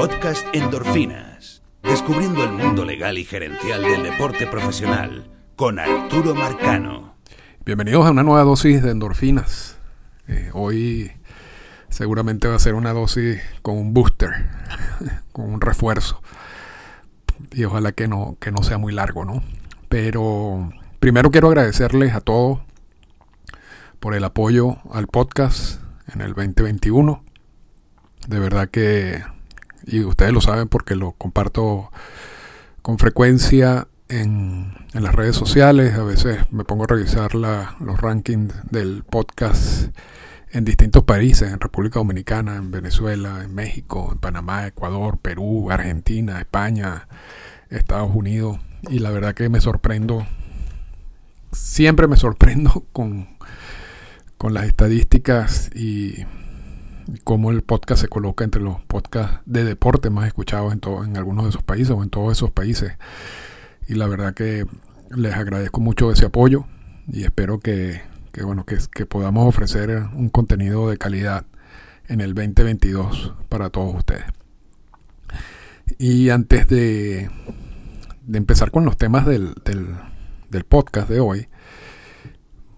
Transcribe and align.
Podcast 0.00 0.46
Endorfinas. 0.54 1.60
Descubriendo 1.82 2.42
el 2.42 2.52
mundo 2.52 2.86
legal 2.86 3.18
y 3.18 3.24
gerencial 3.26 3.82
del 3.82 4.02
deporte 4.02 4.46
profesional 4.46 5.30
con 5.56 5.78
Arturo 5.78 6.34
Marcano. 6.34 7.16
Bienvenidos 7.66 8.06
a 8.06 8.10
una 8.12 8.22
nueva 8.22 8.42
dosis 8.44 8.82
de 8.82 8.92
endorfinas. 8.92 9.76
Eh, 10.26 10.48
hoy 10.54 11.12
seguramente 11.90 12.48
va 12.48 12.54
a 12.54 12.58
ser 12.58 12.76
una 12.76 12.94
dosis 12.94 13.42
con 13.60 13.76
un 13.76 13.92
booster, 13.92 14.30
con 15.32 15.52
un 15.52 15.60
refuerzo. 15.60 16.22
Y 17.52 17.64
ojalá 17.64 17.92
que 17.92 18.08
no, 18.08 18.38
que 18.40 18.52
no 18.52 18.62
sea 18.62 18.78
muy 18.78 18.94
largo, 18.94 19.26
¿no? 19.26 19.42
Pero 19.90 20.72
primero 20.98 21.30
quiero 21.30 21.48
agradecerles 21.48 22.14
a 22.14 22.22
todos 22.22 22.60
por 23.98 24.14
el 24.14 24.24
apoyo 24.24 24.78
al 24.94 25.08
podcast 25.08 25.82
en 26.14 26.22
el 26.22 26.32
2021. 26.32 27.22
De 28.28 28.38
verdad 28.38 28.70
que, 28.70 29.22
y 29.86 30.04
ustedes 30.04 30.32
lo 30.32 30.40
saben 30.40 30.68
porque 30.68 30.94
lo 30.94 31.12
comparto 31.12 31.90
con 32.82 32.98
frecuencia 32.98 33.88
en, 34.08 34.74
en 34.92 35.02
las 35.02 35.14
redes 35.14 35.36
sociales, 35.36 35.94
a 35.94 36.02
veces 36.02 36.38
me 36.50 36.64
pongo 36.64 36.84
a 36.84 36.88
revisar 36.88 37.34
la, 37.34 37.76
los 37.80 38.00
rankings 38.00 38.54
del 38.70 39.04
podcast 39.04 39.90
en 40.52 40.64
distintos 40.64 41.04
países, 41.04 41.52
en 41.52 41.60
República 41.60 42.00
Dominicana, 42.00 42.56
en 42.56 42.70
Venezuela, 42.70 43.42
en 43.44 43.54
México, 43.54 44.10
en 44.12 44.18
Panamá, 44.18 44.66
Ecuador, 44.66 45.18
Perú, 45.18 45.70
Argentina, 45.70 46.40
España, 46.40 47.08
Estados 47.68 48.10
Unidos. 48.12 48.58
Y 48.90 48.98
la 48.98 49.10
verdad 49.10 49.34
que 49.34 49.48
me 49.48 49.60
sorprendo, 49.60 50.26
siempre 51.52 52.08
me 52.08 52.16
sorprendo 52.16 52.84
con, 52.92 53.28
con 54.38 54.54
las 54.54 54.64
estadísticas 54.64 55.70
y 55.74 56.24
cómo 57.24 57.50
el 57.50 57.62
podcast 57.62 58.02
se 58.02 58.08
coloca 58.08 58.44
entre 58.44 58.62
los 58.62 58.80
podcasts 58.82 59.40
de 59.46 59.64
deporte 59.64 60.10
más 60.10 60.26
escuchados 60.26 60.72
en, 60.72 60.80
todo, 60.80 61.04
en 61.04 61.16
algunos 61.16 61.44
de 61.44 61.50
esos 61.50 61.62
países 61.62 61.90
o 61.90 62.02
en 62.02 62.10
todos 62.10 62.32
esos 62.32 62.50
países. 62.50 62.92
Y 63.88 63.94
la 63.94 64.06
verdad 64.06 64.34
que 64.34 64.66
les 65.14 65.34
agradezco 65.34 65.80
mucho 65.80 66.10
ese 66.12 66.26
apoyo 66.26 66.66
y 67.08 67.24
espero 67.24 67.60
que, 67.60 68.02
que 68.32 68.42
bueno, 68.44 68.64
que, 68.64 68.78
que 68.92 69.06
podamos 69.06 69.48
ofrecer 69.48 69.90
un 70.14 70.28
contenido 70.28 70.88
de 70.88 70.98
calidad 70.98 71.44
en 72.08 72.20
el 72.20 72.34
2022 72.34 73.34
para 73.48 73.70
todos 73.70 73.94
ustedes. 73.94 74.24
Y 75.98 76.30
antes 76.30 76.68
de, 76.68 77.30
de 78.26 78.38
empezar 78.38 78.70
con 78.70 78.84
los 78.84 78.96
temas 78.96 79.26
del, 79.26 79.54
del, 79.64 79.96
del, 80.50 80.64
podcast 80.64 81.08
de 81.08 81.20
hoy, 81.20 81.48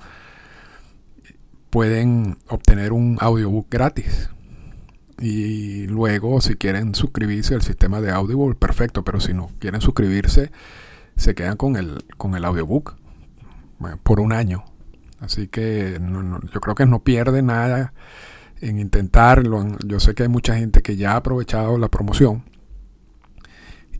pueden 1.69 2.37
obtener 2.47 2.93
un 2.93 3.17
audiobook 3.19 3.67
gratis. 3.69 4.29
Y 5.19 5.87
luego, 5.87 6.41
si 6.41 6.55
quieren 6.55 6.93
suscribirse 6.93 7.55
al 7.55 7.61
sistema 7.61 8.01
de 8.01 8.11
Audible, 8.11 8.55
perfecto. 8.55 9.03
Pero 9.03 9.19
si 9.19 9.33
no 9.33 9.49
quieren 9.59 9.81
suscribirse, 9.81 10.51
se 11.15 11.35
quedan 11.35 11.57
con 11.57 11.77
el, 11.77 12.03
con 12.17 12.35
el 12.35 12.45
audiobook 12.45 12.97
por 14.03 14.19
un 14.19 14.33
año. 14.33 14.65
Así 15.19 15.47
que 15.47 15.97
no, 16.01 16.21
no, 16.21 16.41
yo 16.53 16.59
creo 16.59 16.75
que 16.75 16.85
no 16.85 16.99
pierde 16.99 17.41
nada 17.41 17.93
en 18.61 18.79
intentarlo. 18.79 19.65
Yo 19.85 19.99
sé 19.99 20.13
que 20.13 20.23
hay 20.23 20.29
mucha 20.29 20.55
gente 20.55 20.81
que 20.81 20.97
ya 20.97 21.13
ha 21.13 21.17
aprovechado 21.17 21.77
la 21.77 21.89
promoción. 21.89 22.43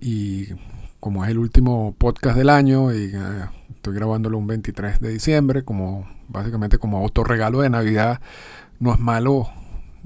Y 0.01 0.49
como 0.99 1.23
es 1.23 1.31
el 1.31 1.37
último 1.37 1.95
podcast 1.97 2.37
del 2.37 2.49
año 2.49 2.93
y 2.93 3.15
uh, 3.15 3.49
estoy 3.73 3.95
grabándolo 3.95 4.37
un 4.37 4.47
23 4.47 4.99
de 4.99 5.09
diciembre, 5.09 5.63
como 5.63 6.07
básicamente 6.27 6.77
como 6.77 6.97
autorregalo 6.97 7.61
de 7.61 7.69
Navidad, 7.69 8.19
no 8.79 8.93
es 8.93 8.99
malo 8.99 9.47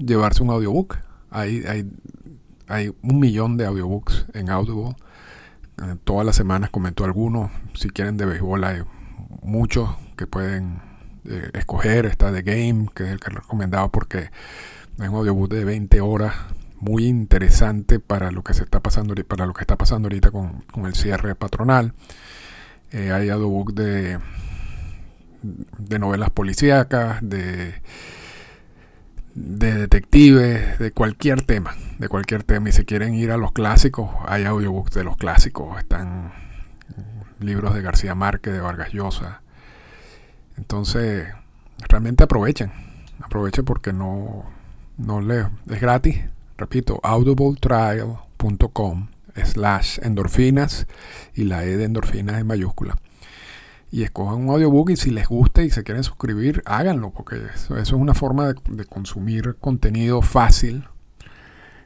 llevarse 0.00 0.42
un 0.42 0.50
audiobook. 0.50 0.98
Hay, 1.30 1.62
hay, 1.66 1.90
hay 2.66 2.94
un 3.02 3.20
millón 3.20 3.56
de 3.56 3.66
audiobooks 3.66 4.26
en 4.34 4.50
Audible. 4.50 4.96
Uh, 5.80 5.96
todas 6.04 6.26
las 6.26 6.36
semanas 6.36 6.70
comento 6.70 7.04
algunos. 7.04 7.50
Si 7.74 7.90
quieren 7.90 8.16
de 8.16 8.26
béisbol 8.26 8.64
hay 8.64 8.82
muchos 9.42 9.90
que 10.16 10.26
pueden 10.26 10.80
eh, 11.24 11.50
escoger. 11.54 12.06
Está 12.06 12.32
The 12.32 12.42
Game, 12.42 12.88
que 12.94 13.04
es 13.04 13.10
el 13.10 13.20
que 13.20 13.30
he 13.30 13.34
recomendado 13.34 13.90
porque 13.90 14.30
es 14.98 15.08
un 15.08 15.14
audiobook 15.14 15.50
de 15.50 15.64
20 15.64 16.00
horas 16.00 16.34
muy 16.78 17.06
interesante 17.06 18.00
para 18.00 18.30
lo 18.30 18.42
que 18.42 18.54
se 18.54 18.64
está 18.64 18.80
pasando 18.80 19.14
para 19.24 19.46
lo 19.46 19.52
que 19.52 19.60
está 19.60 19.76
pasando 19.76 20.06
ahorita 20.06 20.30
con, 20.30 20.62
con 20.72 20.86
el 20.86 20.94
cierre 20.94 21.34
patronal. 21.34 21.92
Eh, 22.90 23.12
hay 23.12 23.28
audiobook 23.28 23.74
de, 23.74 24.18
de 25.42 25.98
novelas 25.98 26.30
policíacas, 26.30 27.18
de, 27.22 27.74
de 29.40 29.74
detectives, 29.74 30.78
de 30.78 30.92
cualquier 30.92 31.42
tema, 31.42 31.74
de 31.98 32.08
cualquier 32.08 32.44
tema. 32.44 32.68
Y 32.68 32.72
si 32.72 32.84
quieren 32.84 33.14
ir 33.14 33.32
a 33.32 33.38
los 33.38 33.52
clásicos, 33.52 34.10
hay 34.26 34.44
audiobooks 34.44 34.94
de 34.94 35.04
los 35.04 35.16
clásicos. 35.16 35.78
Están 35.78 36.32
libros 37.40 37.74
de 37.74 37.82
García 37.82 38.14
Márquez, 38.14 38.52
de 38.52 38.60
Vargas 38.60 38.92
Llosa. 38.92 39.40
Entonces, 40.56 41.26
realmente 41.88 42.24
aprovechen. 42.24 42.72
Aprovechen 43.22 43.64
porque 43.64 43.92
no, 43.92 44.44
no 44.98 45.20
le, 45.20 45.46
es 45.68 45.80
gratis. 45.80 46.20
Repito, 46.58 47.00
audibletrial.com 47.02 49.08
slash 49.42 49.98
endorfinas 50.02 50.86
y 51.34 51.44
la 51.44 51.64
E 51.64 51.78
de 51.78 51.84
endorfinas 51.84 52.38
en 52.38 52.46
mayúscula. 52.46 52.98
Y 53.90 54.04
escojan 54.04 54.42
un 54.42 54.50
audiobook 54.50 54.90
y 54.90 54.96
si 54.96 55.10
les 55.10 55.28
gusta 55.28 55.62
y 55.62 55.70
se 55.70 55.82
quieren 55.82 56.04
suscribir, 56.04 56.62
háganlo, 56.64 57.10
porque 57.10 57.36
eso, 57.54 57.76
eso 57.76 57.96
es 57.96 58.00
una 58.00 58.14
forma 58.14 58.52
de, 58.52 58.84
consumir 58.84 59.56
contenido 59.60 60.22
fácil 60.22 60.84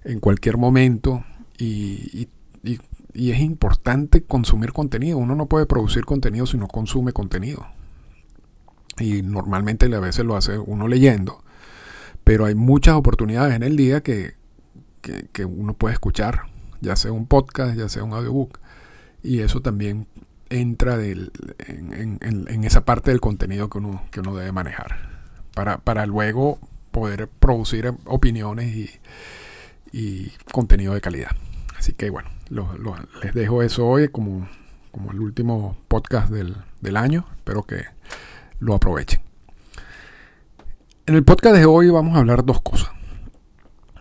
en 0.04 0.20
cualquier 0.20 0.58
momento 0.58 1.24
y, 1.56 2.28
y, 2.62 3.30
es 3.30 3.40
importante 3.40 4.24
consumir 4.24 4.72
contenido. 4.72 5.18
Uno 5.18 5.34
no 5.34 5.46
puede 5.46 5.66
producir 5.66 6.04
contenido 6.04 6.46
si 6.46 6.58
no 6.58 6.66
consume 6.66 7.12
contenido. 7.12 7.66
Y 8.98 9.22
normalmente 9.22 9.86
a 9.94 10.00
veces 10.00 10.24
lo 10.24 10.36
hace 10.36 10.58
uno 10.58 10.88
leyendo, 10.88 11.42
pero 12.22 12.44
hay 12.44 12.54
muchas 12.54 12.96
oportunidades 12.96 13.54
en 13.54 13.62
el 13.62 13.76
día 13.76 14.02
que, 14.02 14.34
que 15.00 15.44
uno 15.44 15.74
puede 15.74 15.94
escuchar 15.94 16.54
ya 16.84 16.96
sea 16.96 17.12
un 17.12 17.26
podcast, 17.26 17.76
ya 17.76 17.88
sea 17.88 18.04
un 18.04 18.12
audiobook. 18.12 18.60
Y 19.22 19.40
eso 19.40 19.60
también 19.60 20.06
entra 20.60 20.96
del, 20.96 21.32
en, 21.58 22.18
en, 22.20 22.46
en, 22.48 22.64
esa 22.64 22.84
parte 22.84 23.10
del 23.10 23.20
contenido 23.20 23.68
que 23.68 23.78
uno, 23.78 24.02
que 24.10 24.20
uno 24.20 24.34
debe 24.34 24.52
manejar. 24.52 25.14
Para, 25.54 25.78
para 25.78 26.06
luego 26.06 26.58
poder 26.90 27.28
producir 27.28 27.92
opiniones 28.06 28.74
y, 28.74 28.90
y 29.92 30.32
contenido 30.52 30.94
de 30.94 31.00
calidad. 31.00 31.30
Así 31.76 31.92
que 31.92 32.10
bueno, 32.10 32.30
lo, 32.50 32.68
les 33.22 33.34
dejo 33.34 33.62
eso 33.62 33.86
hoy 33.86 34.08
como, 34.08 34.48
como 34.90 35.10
el 35.10 35.20
último 35.20 35.76
podcast 35.88 36.30
del, 36.30 36.56
del 36.80 36.96
año. 36.96 37.26
Espero 37.36 37.64
que 37.64 37.84
lo 38.60 38.74
aprovechen. 38.74 39.20
En 41.06 41.16
el 41.16 41.24
podcast 41.24 41.56
de 41.56 41.66
hoy 41.66 41.90
vamos 41.90 42.16
a 42.16 42.20
hablar 42.20 42.44
dos 42.44 42.62
cosas. 42.62 42.90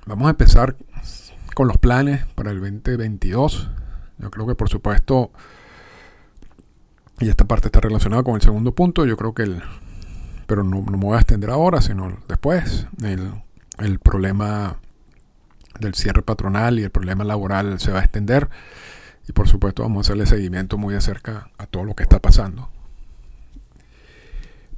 Vamos 0.05 0.27
a 0.27 0.31
empezar 0.31 0.75
con 1.53 1.67
los 1.67 1.77
planes 1.77 2.25
para 2.35 2.51
el 2.51 2.59
2022. 2.59 3.69
Yo 4.19 4.31
creo 4.31 4.47
que 4.47 4.55
por 4.55 4.69
supuesto, 4.69 5.31
y 7.23 7.29
esta 7.29 7.45
parte 7.45 7.67
está 7.67 7.79
relacionada 7.79 8.23
con 8.23 8.35
el 8.35 8.41
segundo 8.41 8.73
punto, 8.75 9.05
yo 9.05 9.15
creo 9.17 9.33
que 9.33 9.43
el, 9.43 9.63
pero 10.45 10.63
no, 10.63 10.81
no 10.81 10.97
me 10.97 11.05
voy 11.05 11.15
a 11.15 11.19
extender 11.19 11.49
ahora, 11.49 11.81
sino 11.81 12.17
después, 12.27 12.87
el, 13.03 13.31
el 13.79 13.99
problema 13.99 14.77
del 15.79 15.95
cierre 15.95 16.21
patronal 16.21 16.79
y 16.79 16.83
el 16.83 16.91
problema 16.91 17.23
laboral 17.23 17.79
se 17.79 17.91
va 17.91 17.99
a 17.99 18.03
extender. 18.03 18.49
Y 19.27 19.31
por 19.31 19.47
supuesto 19.47 19.83
vamos 19.83 19.99
a 19.99 20.01
hacerle 20.07 20.25
seguimiento 20.25 20.77
muy 20.77 20.93
de 20.93 21.01
cerca 21.01 21.49
a 21.57 21.65
todo 21.65 21.85
lo 21.85 21.95
que 21.95 22.03
está 22.03 22.19
pasando. 22.19 22.69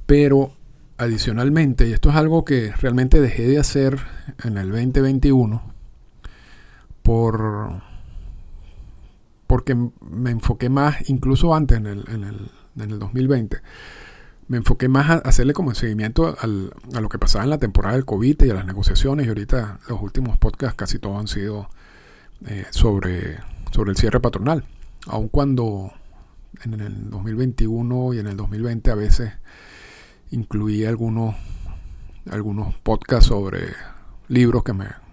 Pero 0.06 0.52
adicionalmente, 0.98 1.88
y 1.88 1.92
esto 1.92 2.10
es 2.10 2.16
algo 2.16 2.44
que 2.44 2.72
realmente 2.80 3.20
dejé 3.20 3.48
de 3.48 3.58
hacer 3.58 3.98
en 4.44 4.56
el 4.56 4.70
2021, 4.70 5.74
por 7.02 7.82
porque 9.46 9.74
me 9.74 10.30
enfoqué 10.30 10.68
más, 10.68 11.08
incluso 11.08 11.54
antes 11.54 11.78
en 11.78 11.86
el, 11.86 12.04
en 12.08 12.24
el, 12.24 12.50
en 12.76 12.90
el 12.90 12.98
2020, 12.98 13.58
me 14.48 14.58
enfoqué 14.58 14.88
más 14.88 15.10
a 15.10 15.14
hacerle 15.16 15.52
como 15.52 15.74
seguimiento 15.74 16.36
al, 16.40 16.72
a 16.94 17.00
lo 17.00 17.08
que 17.08 17.18
pasaba 17.18 17.44
en 17.44 17.50
la 17.50 17.58
temporada 17.58 17.94
del 17.94 18.04
COVID 18.04 18.42
y 18.42 18.50
a 18.50 18.54
las 18.54 18.66
negociaciones. 18.66 19.26
Y 19.26 19.28
ahorita 19.28 19.80
los 19.88 20.00
últimos 20.00 20.38
podcasts 20.38 20.76
casi 20.76 20.98
todos 20.98 21.18
han 21.18 21.28
sido 21.28 21.68
eh, 22.46 22.66
sobre, 22.70 23.38
sobre 23.72 23.90
el 23.90 23.96
cierre 23.96 24.20
patronal. 24.20 24.64
Aun 25.08 25.28
cuando 25.28 25.92
en 26.64 26.80
el 26.80 27.10
2021 27.10 28.14
y 28.14 28.18
en 28.18 28.26
el 28.28 28.36
2020 28.36 28.90
a 28.90 28.94
veces 28.94 29.32
incluía 30.30 30.88
algunos, 30.88 31.34
algunos 32.30 32.74
podcasts 32.80 33.28
sobre 33.28 33.68
libros 34.28 34.62
que 34.62 34.72
me... 34.72 35.05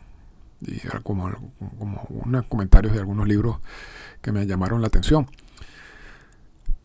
Y 0.66 0.80
como, 1.04 1.32
unos 2.26 2.46
comentarios 2.48 2.94
de 2.94 3.00
algunos 3.00 3.28
libros 3.28 3.58
que 4.22 4.32
me 4.32 4.46
llamaron 4.46 4.82
la 4.82 4.88
atención. 4.88 5.28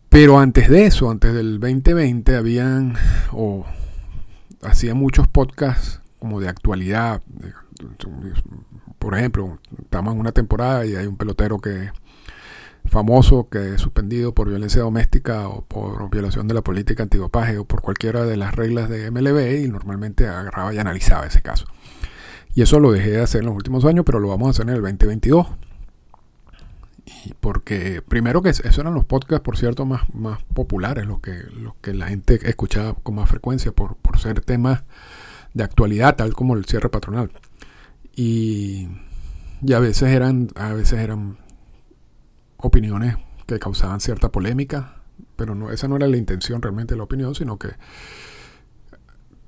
Pero 0.09 0.39
antes 0.39 0.69
de 0.69 0.87
eso, 0.87 1.11
antes 1.11 1.35
del 1.35 1.61
2020, 1.61 2.37
habían 2.37 2.97
o 3.33 3.67
hacía 4.63 4.95
muchos 4.95 5.29
podcasts 5.29 6.01
como 6.19 6.41
de 6.41 6.49
actualidad. 6.49 7.23
Por 8.99 9.17
ejemplo, 9.17 9.59
estamos 9.81 10.15
en 10.15 10.21
una 10.21 10.33
temporada 10.33 10.87
y 10.87 10.97
hay 10.97 11.07
un 11.07 11.17
pelotero 11.17 11.59
que 11.59 11.91
famoso 12.89 13.49
que 13.49 13.75
es 13.75 13.81
suspendido 13.81 14.33
por 14.33 14.49
violencia 14.49 14.83
doméstica 14.83 15.49
o 15.49 15.63
por 15.63 16.11
violación 16.11 16.49
de 16.49 16.55
la 16.55 16.63
política 16.63 17.03
antidopaje 17.03 17.59
o 17.59 17.65
por 17.65 17.83
cualquiera 17.83 18.25
de 18.25 18.37
las 18.37 18.55
reglas 18.55 18.89
de 18.89 19.11
MLB 19.11 19.65
y 19.65 19.69
normalmente 19.69 20.27
agarraba 20.27 20.73
y 20.75 20.79
analizaba 20.79 21.27
ese 21.27 21.43
caso. 21.43 21.67
Y 22.59 22.63
eso 22.63 22.81
lo 22.81 22.91
dejé 22.91 23.11
de 23.11 23.21
hacer 23.21 23.43
en 23.43 23.47
los 23.47 23.55
últimos 23.55 23.85
años, 23.85 24.05
pero 24.05 24.19
lo 24.19 24.27
vamos 24.27 24.49
a 24.49 24.51
hacer 24.51 24.69
en 24.69 24.75
el 24.75 24.83
2022 24.83 25.47
porque 27.39 28.03
primero 28.03 28.43
que 28.43 28.49
esos 28.49 28.77
eran 28.77 28.95
los 28.95 29.05
podcasts, 29.05 29.45
por 29.45 29.57
cierto, 29.57 29.87
más, 29.87 30.13
más 30.13 30.43
populares, 30.55 31.07
los 31.07 31.21
que, 31.21 31.37
que 31.81 31.95
la 31.95 32.09
gente 32.09 32.41
escuchaba 32.49 32.95
con 32.95 33.15
más 33.15 33.29
frecuencia 33.29 33.71
por, 33.71 33.95
por 33.99 34.19
ser 34.19 34.41
temas 34.41 34.83
de 35.55 35.63
actualidad, 35.63 36.17
tal 36.17 36.35
como 36.35 36.57
el 36.57 36.65
cierre 36.65 36.89
patronal. 36.89 37.31
Y, 38.17 38.89
y, 39.63 39.73
a 39.73 39.79
veces 39.79 40.09
eran, 40.09 40.49
a 40.57 40.73
veces 40.73 40.99
eran 40.99 41.39
opiniones 42.57 43.19
que 43.47 43.61
causaban 43.61 44.01
cierta 44.01 44.33
polémica, 44.33 44.97
pero 45.37 45.55
no, 45.55 45.71
esa 45.71 45.87
no 45.87 45.95
era 45.95 46.09
la 46.09 46.17
intención 46.17 46.61
realmente 46.61 46.95
de 46.95 46.99
la 46.99 47.05
opinión, 47.05 47.37
sino 47.37 47.57
que 47.57 47.69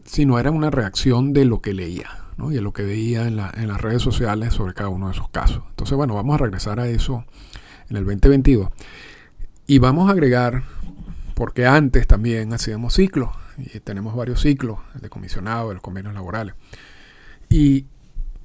sino 0.04 0.38
era 0.38 0.52
una 0.52 0.70
reacción 0.70 1.32
de 1.32 1.44
lo 1.44 1.60
que 1.60 1.74
leía 1.74 2.29
y 2.48 2.54
de 2.54 2.60
lo 2.62 2.72
que 2.72 2.82
veía 2.82 3.26
en, 3.26 3.36
la, 3.36 3.52
en 3.54 3.68
las 3.68 3.80
redes 3.80 4.02
sociales 4.02 4.54
sobre 4.54 4.74
cada 4.74 4.88
uno 4.88 5.06
de 5.06 5.12
esos 5.12 5.28
casos. 5.28 5.62
Entonces, 5.70 5.96
bueno, 5.96 6.14
vamos 6.14 6.34
a 6.34 6.38
regresar 6.38 6.80
a 6.80 6.88
eso 6.88 7.24
en 7.90 7.96
el 7.96 8.04
2022. 8.04 8.70
Y 9.66 9.78
vamos 9.78 10.08
a 10.08 10.12
agregar, 10.12 10.62
porque 11.34 11.66
antes 11.66 12.06
también 12.06 12.52
hacíamos 12.52 12.94
ciclos, 12.94 13.30
y 13.58 13.80
tenemos 13.80 14.14
varios 14.16 14.40
ciclos, 14.40 14.78
de 15.00 15.08
comisionado, 15.10 15.68
de 15.68 15.74
los 15.74 15.82
convenios 15.82 16.14
laborales. 16.14 16.54
Y 17.48 17.86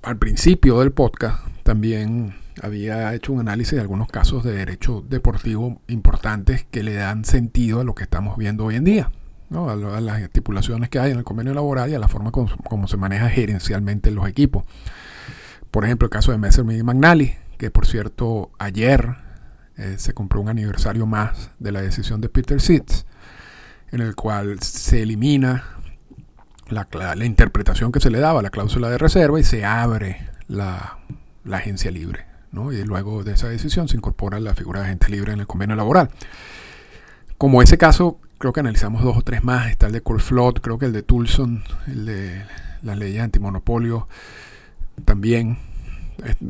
al 0.01 0.17
principio 0.17 0.79
del 0.79 0.91
podcast 0.91 1.45
también 1.63 2.35
había 2.61 3.13
hecho 3.13 3.33
un 3.33 3.39
análisis 3.39 3.73
de 3.73 3.81
algunos 3.81 4.07
casos 4.07 4.43
de 4.43 4.53
derecho 4.53 5.03
deportivo 5.07 5.81
importantes 5.87 6.65
que 6.69 6.83
le 6.83 6.93
dan 6.93 7.25
sentido 7.25 7.81
a 7.81 7.83
lo 7.83 7.95
que 7.95 8.03
estamos 8.03 8.37
viendo 8.37 8.65
hoy 8.65 8.75
en 8.75 8.83
día, 8.83 9.11
¿no? 9.49 9.69
a, 9.69 9.75
las 9.75 10.21
estipulaciones 10.21 10.89
que 10.89 10.99
hay 10.99 11.11
en 11.11 11.17
el 11.17 11.23
convenio 11.23 11.53
laboral 11.53 11.89
y 11.89 11.95
a 11.95 11.99
la 11.99 12.07
forma 12.07 12.31
como, 12.31 12.87
se 12.87 12.97
maneja 12.97 13.29
gerencialmente 13.29 14.11
los 14.11 14.27
equipos. 14.27 14.63
Por 15.71 15.85
ejemplo, 15.85 16.05
el 16.05 16.09
caso 16.09 16.31
de 16.31 16.37
Messer 16.37 16.65
y 16.71 16.83
Magnali, 16.83 17.35
que 17.57 17.71
por 17.71 17.85
cierto 17.85 18.51
ayer 18.59 19.15
eh, 19.77 19.95
se 19.97 20.13
compró 20.13 20.41
un 20.41 20.49
aniversario 20.49 21.05
más 21.05 21.51
de 21.59 21.71
la 21.71 21.81
decisión 21.81 22.21
de 22.21 22.29
Peter 22.29 22.61
Sitz, 22.61 23.05
en 23.91 24.01
el 24.01 24.15
cual 24.15 24.59
se 24.61 25.03
elimina 25.03 25.63
la, 26.69 26.87
la, 27.15 27.25
interpretación 27.25 27.91
que 27.91 27.99
se 27.99 28.09
le 28.09 28.19
daba 28.19 28.39
a 28.39 28.43
la 28.43 28.49
cláusula 28.49 28.89
de 28.89 28.97
reserva 28.97 29.39
y 29.39 29.43
se 29.43 29.65
abre 29.65 30.29
la, 30.47 30.99
la 31.43 31.57
agencia 31.57 31.91
libre. 31.91 32.25
¿no? 32.51 32.71
Y 32.71 32.83
luego 32.83 33.23
de 33.23 33.33
esa 33.33 33.49
decisión 33.49 33.87
se 33.87 33.97
incorpora 33.97 34.39
la 34.39 34.55
figura 34.55 34.79
de 34.79 34.87
agente 34.87 35.09
libre 35.09 35.33
en 35.33 35.41
el 35.41 35.47
convenio 35.47 35.75
laboral. 35.75 36.09
Como 37.37 37.61
ese 37.61 37.77
caso, 37.77 38.19
creo 38.37 38.53
que 38.53 38.59
analizamos 38.59 39.03
dos 39.03 39.17
o 39.17 39.21
tres 39.21 39.43
más. 39.43 39.69
Está 39.69 39.87
el 39.87 39.93
de 39.93 40.01
Flood, 40.01 40.55
creo 40.61 40.77
que 40.77 40.85
el 40.85 40.93
de 40.93 41.03
Tulson, 41.03 41.63
el 41.87 42.05
de 42.05 42.45
las 42.81 42.97
leyes 42.97 43.21
antimonopolio, 43.21 44.07
también. 45.03 45.57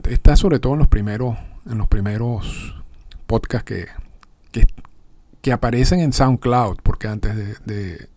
Está 0.09 0.35
sobre 0.35 0.59
todo 0.59 0.73
en 0.73 0.79
los 0.79 0.87
primeros, 0.87 1.37
en 1.69 1.77
los 1.77 1.87
primeros 1.87 2.75
podcasts 3.25 3.65
que, 3.65 3.87
que, 5.41 5.51
aparecen 5.51 5.99
en 5.99 6.13
SoundCloud, 6.13 6.77
porque 6.83 7.07
antes 7.07 7.35
de, 7.65 8.07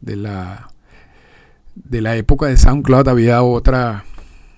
de, 0.00 0.16
la, 0.16 0.70
de 1.74 2.00
la 2.02 2.16
época 2.16 2.46
de 2.46 2.56
SoundCloud 2.56 3.08
había 3.08 3.42
otra, 3.42 4.04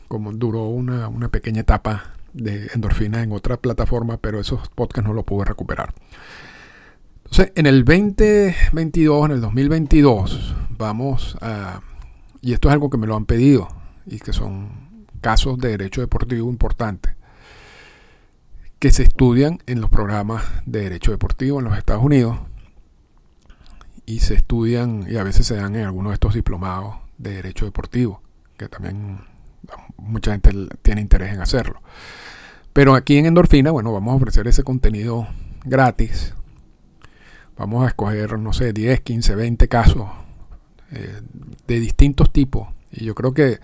como 0.09 0.33
duró 0.33 0.65
una, 0.65 1.09
una 1.09 1.29
pequeña 1.29 1.61
etapa 1.61 2.15
de 2.33 2.69
endorfina 2.75 3.23
en 3.23 3.33
otra 3.33 3.57
plataforma, 3.57 4.17
pero 4.17 4.41
esos 4.41 4.69
podcasts 4.69 5.09
no 5.09 5.15
los 5.15 5.25
pude 5.25 5.45
recuperar. 5.45 5.95
Entonces, 7.35 7.53
en 7.57 7.67
el 7.67 7.85
2022, 7.85 9.25
en 9.25 9.33
el 9.33 9.41
2022, 9.41 10.55
vamos 10.71 11.37
a... 11.41 11.81
Y 12.41 12.53
esto 12.53 12.69
es 12.69 12.75
algo 12.75 12.91
que 12.91 12.97
me 12.97 13.09
lo 13.09 13.17
han 13.17 13.27
pedido 13.27 13.67
y 14.07 14.21
que 14.21 14.33
son 14.33 15.05
casos 15.21 15.59
de 15.59 15.71
derecho 15.71 16.01
deportivo 16.01 16.49
importantes 16.49 17.17
que 18.79 18.93
se 18.93 19.03
estudian 19.03 19.59
en 19.67 19.81
los 19.81 19.91
programas 19.91 20.45
de 20.65 20.83
derecho 20.83 21.11
deportivo 21.11 21.59
en 21.59 21.65
los 21.65 21.77
Estados 21.77 22.05
Unidos 22.05 22.39
y 24.07 24.21
se 24.21 24.35
estudian 24.35 25.05
y 25.09 25.17
a 25.17 25.25
veces 25.25 25.45
se 25.45 25.57
dan 25.57 25.75
en 25.75 25.87
algunos 25.87 26.11
de 26.11 26.15
estos 26.15 26.35
diplomados 26.35 26.99
de 27.19 27.35
derecho 27.35 27.65
deportivo, 27.65 28.23
que 28.57 28.69
también 28.69 29.23
mucha 29.97 30.31
gente 30.31 30.53
tiene 30.83 31.01
interés 31.01 31.35
en 31.35 31.41
hacerlo. 31.41 31.83
Pero 32.73 32.95
aquí 32.95 33.17
en 33.17 33.27
Endorfina, 33.27 33.73
bueno, 33.73 33.93
vamos 33.93 34.13
a 34.13 34.17
ofrecer 34.19 34.47
ese 34.47 34.63
contenido 34.63 35.27
gratis. 35.65 36.33
Vamos 37.57 37.85
a 37.85 37.89
escoger, 37.89 38.39
no 38.39 38.53
sé, 38.53 38.73
10, 38.73 39.01
15, 39.01 39.35
20 39.35 39.69
casos 39.69 40.09
eh, 40.93 41.21
de 41.67 41.81
distintos 41.81 42.33
tipos. 42.33 42.69
Y 42.91 43.05
yo 43.05 43.15
creo 43.15 43.33
que 43.33 43.61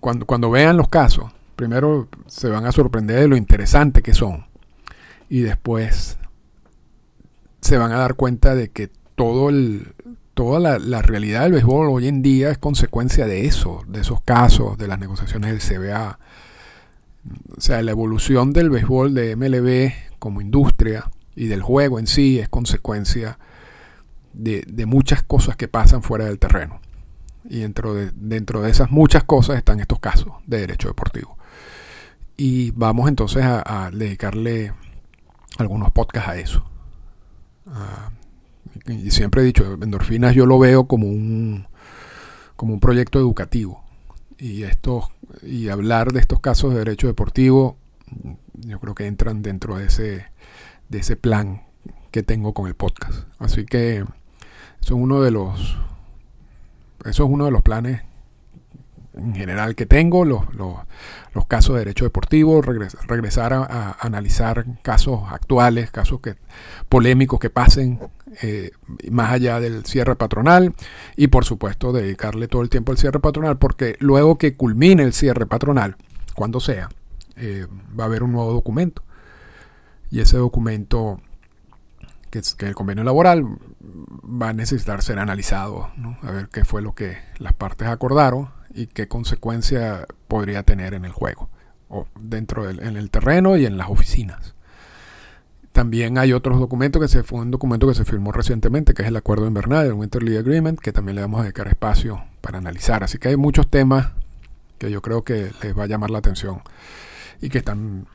cuando, 0.00 0.26
cuando 0.26 0.50
vean 0.50 0.76
los 0.76 0.88
casos, 0.88 1.30
primero 1.54 2.08
se 2.26 2.48
van 2.48 2.66
a 2.66 2.72
sorprender 2.72 3.20
de 3.20 3.28
lo 3.28 3.36
interesante 3.36 4.02
que 4.02 4.14
son. 4.14 4.46
Y 5.28 5.40
después 5.40 6.18
se 7.60 7.78
van 7.78 7.92
a 7.92 7.98
dar 7.98 8.14
cuenta 8.14 8.54
de 8.54 8.70
que 8.70 8.90
todo 9.14 9.48
el, 9.48 9.94
toda 10.34 10.60
la, 10.60 10.78
la, 10.78 11.02
realidad 11.02 11.42
del 11.42 11.52
béisbol 11.52 11.88
hoy 11.88 12.08
en 12.08 12.22
día 12.22 12.50
es 12.50 12.58
consecuencia 12.58 13.26
de 13.26 13.46
eso, 13.46 13.82
de 13.88 14.02
esos 14.02 14.20
casos, 14.20 14.76
de 14.78 14.86
las 14.86 14.98
negociaciones 14.98 15.50
del 15.50 15.78
CBA. 15.78 16.18
O 17.56 17.60
sea, 17.60 17.82
la 17.82 17.90
evolución 17.90 18.52
del 18.52 18.70
béisbol 18.70 19.14
de 19.14 19.34
MLB 19.34 20.18
como 20.18 20.40
industria 20.40 21.10
y 21.36 21.46
del 21.46 21.62
juego 21.62 21.98
en 21.98 22.06
sí 22.06 22.40
es 22.40 22.48
consecuencia 22.48 23.38
de, 24.32 24.86
muchas 24.86 25.22
cosas 25.22 25.56
que 25.56 25.68
pasan 25.68 26.02
fuera 26.02 26.24
del 26.24 26.38
terreno. 26.38 26.80
Y 27.48 27.60
dentro 27.60 27.94
de, 27.94 28.10
dentro 28.16 28.62
de 28.62 28.70
esas 28.70 28.90
muchas 28.90 29.22
cosas 29.22 29.58
están 29.58 29.78
estos 29.78 30.00
casos 30.00 30.32
de 30.46 30.60
derecho 30.60 30.88
deportivo. 30.88 31.36
Y 32.36 32.70
vamos 32.72 33.08
entonces 33.08 33.44
a, 33.44 33.90
dedicarle 33.92 34.72
algunos 35.58 35.92
podcasts 35.92 36.28
a 36.28 36.36
eso. 36.36 36.64
Y 38.86 39.10
siempre 39.10 39.42
he 39.42 39.44
dicho, 39.44 39.78
Endorfinas 39.80 40.34
yo 40.34 40.46
lo 40.46 40.58
veo 40.58 40.86
como 40.86 41.06
un, 41.06 41.66
como 42.56 42.74
un 42.74 42.80
proyecto 42.80 43.18
educativo. 43.18 43.84
Y, 44.38 44.64
esto, 44.64 45.08
y 45.42 45.68
hablar 45.68 46.12
de 46.12 46.20
estos 46.20 46.40
casos 46.40 46.72
de 46.72 46.80
derecho 46.80 47.06
deportivo, 47.06 47.76
yo 48.54 48.80
creo 48.80 48.94
que 48.94 49.06
entran 49.06 49.42
dentro 49.42 49.78
de 49.78 49.86
ese, 49.86 50.26
de 50.88 50.98
ese 50.98 51.16
plan 51.16 51.62
que 52.10 52.22
tengo 52.22 52.54
con 52.54 52.66
el 52.66 52.74
podcast. 52.74 53.28
Así 53.38 53.64
que 53.64 53.98
eso 53.98 54.06
es 54.80 54.90
uno 54.90 55.22
de 55.22 55.30
los, 55.30 55.76
eso 57.04 57.24
es 57.24 57.30
uno 57.30 57.44
de 57.46 57.50
los 57.50 57.62
planes 57.62 58.02
en 59.16 59.34
general 59.34 59.74
que 59.74 59.86
tengo, 59.86 60.24
los, 60.24 60.42
los, 60.54 60.76
casos 61.46 61.74
de 61.74 61.80
derecho 61.80 62.04
deportivo, 62.04 62.60
regresar, 62.60 63.52
a, 63.54 63.96
analizar 64.00 64.66
casos 64.82 65.20
actuales, 65.30 65.90
casos 65.90 66.20
que, 66.20 66.34
polémicos 66.88 67.40
que 67.40 67.50
pasen 67.50 67.98
eh, 68.42 68.72
más 69.10 69.32
allá 69.32 69.60
del 69.60 69.86
cierre 69.86 70.16
patronal 70.16 70.74
y 71.16 71.28
por 71.28 71.44
supuesto 71.44 71.92
dedicarle 71.92 72.48
todo 72.48 72.62
el 72.62 72.68
tiempo 72.68 72.92
al 72.92 72.98
cierre 72.98 73.20
patronal 73.20 73.58
porque 73.58 73.96
luego 74.00 74.38
que 74.38 74.54
culmine 74.54 75.02
el 75.02 75.12
cierre 75.12 75.46
patronal, 75.46 75.96
cuando 76.34 76.60
sea, 76.60 76.88
eh, 77.36 77.66
va 77.98 78.04
a 78.04 78.06
haber 78.06 78.22
un 78.22 78.32
nuevo 78.32 78.52
documento 78.52 79.02
y 80.10 80.20
ese 80.20 80.36
documento 80.36 81.20
que 82.30 82.40
es 82.40 82.54
que 82.54 82.66
el 82.66 82.74
convenio 82.74 83.04
laboral 83.04 83.44
va 83.82 84.50
a 84.50 84.52
necesitar 84.52 85.02
ser 85.02 85.18
analizado, 85.18 85.90
a 86.22 86.30
ver 86.30 86.48
qué 86.48 86.64
fue 86.64 86.82
lo 86.82 86.94
que 86.94 87.18
las 87.38 87.52
partes 87.52 87.88
acordaron 87.88 88.50
y 88.74 88.86
qué 88.88 89.08
consecuencia 89.08 90.06
podría 90.28 90.62
tener 90.62 90.94
en 90.94 91.04
el 91.04 91.12
juego, 91.12 91.48
o 91.88 92.06
dentro 92.18 92.66
del 92.66 92.82
en 92.82 92.96
el 92.96 93.10
terreno 93.10 93.56
y 93.56 93.66
en 93.66 93.78
las 93.78 93.88
oficinas. 93.88 94.54
También 95.72 96.16
hay 96.16 96.32
otros 96.32 96.58
documentos 96.58 97.02
que 97.02 97.08
se 97.08 97.22
fue 97.22 97.40
un 97.40 97.50
documento 97.50 97.86
que 97.86 97.94
se 97.94 98.06
firmó 98.06 98.32
recientemente, 98.32 98.94
que 98.94 99.02
es 99.02 99.08
el 99.08 99.16
acuerdo 99.16 99.46
invernal, 99.46 99.86
el 99.86 99.92
Winter 99.92 100.22
League 100.22 100.38
Agreement, 100.38 100.80
que 100.80 100.90
también 100.90 101.16
le 101.16 101.20
vamos 101.20 101.40
a 101.40 101.42
dedicar 101.42 101.68
espacio 101.68 102.24
para 102.40 102.56
analizar. 102.56 103.04
Así 103.04 103.18
que 103.18 103.28
hay 103.28 103.36
muchos 103.36 103.68
temas 103.68 104.08
que 104.78 104.90
yo 104.90 105.02
creo 105.02 105.22
que 105.22 105.52
les 105.62 105.78
va 105.78 105.84
a 105.84 105.86
llamar 105.86 106.10
la 106.10 106.18
atención 106.18 106.62
y 107.42 107.50
que 107.50 107.58
están 107.58 108.06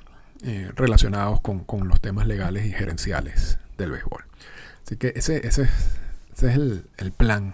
eh, 0.44 0.72
relacionados 0.76 1.40
con, 1.42 1.88
los 1.88 2.02
temas 2.02 2.26
legales 2.26 2.66
y 2.66 2.72
gerenciales 2.72 3.60
del 3.78 3.92
béisbol. 3.92 4.24
Así 4.84 4.98
que 4.98 5.14
ese, 5.16 5.46
ese, 5.46 5.70
es 6.34 6.42
el, 6.42 7.12
plan 7.16 7.54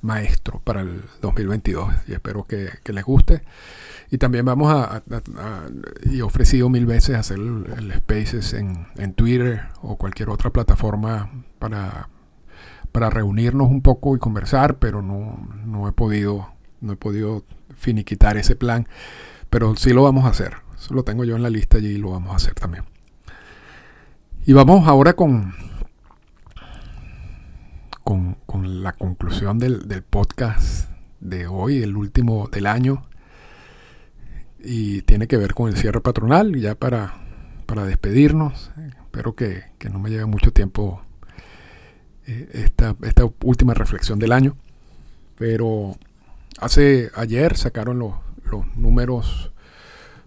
maestro 0.00 0.60
para 0.64 0.80
el 0.80 1.02
2022 1.20 1.92
y 2.08 2.12
espero 2.14 2.44
que, 2.44 2.70
les 2.86 3.04
guste. 3.04 3.42
Y 4.10 4.16
también 4.16 4.46
vamos 4.46 4.72
a, 4.72 5.02
y 6.04 6.20
he 6.20 6.22
ofrecido 6.22 6.70
mil 6.70 6.86
veces 6.86 7.16
hacer 7.16 7.38
el, 7.38 7.92
Spaces 7.98 8.54
en, 8.54 8.86
en, 8.96 9.12
Twitter 9.12 9.64
o 9.82 9.96
cualquier 9.96 10.30
otra 10.30 10.48
plataforma 10.48 11.30
para, 11.58 12.08
para 12.90 13.10
reunirnos 13.10 13.70
un 13.70 13.82
poco 13.82 14.16
y 14.16 14.18
conversar, 14.18 14.78
pero 14.78 15.02
no, 15.02 15.46
no 15.66 15.88
he 15.88 15.92
podido, 15.92 16.52
no 16.80 16.94
he 16.94 16.96
podido 16.96 17.44
finiquitar 17.76 18.38
ese 18.38 18.56
plan. 18.56 18.88
Pero 19.50 19.76
sí 19.76 19.92
lo 19.92 20.02
vamos 20.02 20.24
a 20.24 20.28
hacer. 20.28 20.54
Eso 20.82 20.94
lo 20.94 21.04
tengo 21.04 21.22
yo 21.22 21.36
en 21.36 21.44
la 21.44 21.50
lista 21.50 21.78
y 21.78 21.96
lo 21.96 22.10
vamos 22.10 22.32
a 22.32 22.36
hacer 22.36 22.54
también. 22.54 22.82
Y 24.44 24.52
vamos 24.52 24.88
ahora 24.88 25.12
con, 25.12 25.54
con, 28.02 28.82
la 28.82 28.92
conclusión 28.94 29.60
del, 29.60 30.02
podcast 30.02 30.90
de 31.20 31.46
hoy, 31.46 31.84
el 31.84 31.96
último 31.96 32.48
del 32.48 32.66
año. 32.66 33.06
Y 34.58 35.02
tiene 35.02 35.28
que 35.28 35.36
ver 35.36 35.54
con 35.54 35.68
el 35.68 35.76
cierre 35.76 36.00
patronal, 36.00 36.52
ya 36.56 36.74
para, 36.74 37.14
para 37.66 37.84
despedirnos. 37.84 38.72
Espero 39.04 39.36
que, 39.36 39.62
no 39.88 40.00
me 40.00 40.10
lleve 40.10 40.26
mucho 40.26 40.52
tiempo 40.52 41.00
eh, 42.26 42.48
esta, 42.54 42.96
esta 43.02 43.22
última 43.44 43.74
reflexión 43.74 44.18
del 44.18 44.32
año. 44.32 44.56
Pero 45.38 45.96
hace 46.58 47.12
ayer 47.14 47.56
sacaron 47.56 48.00
los, 48.00 48.14
los 48.50 48.66
números 48.76 49.51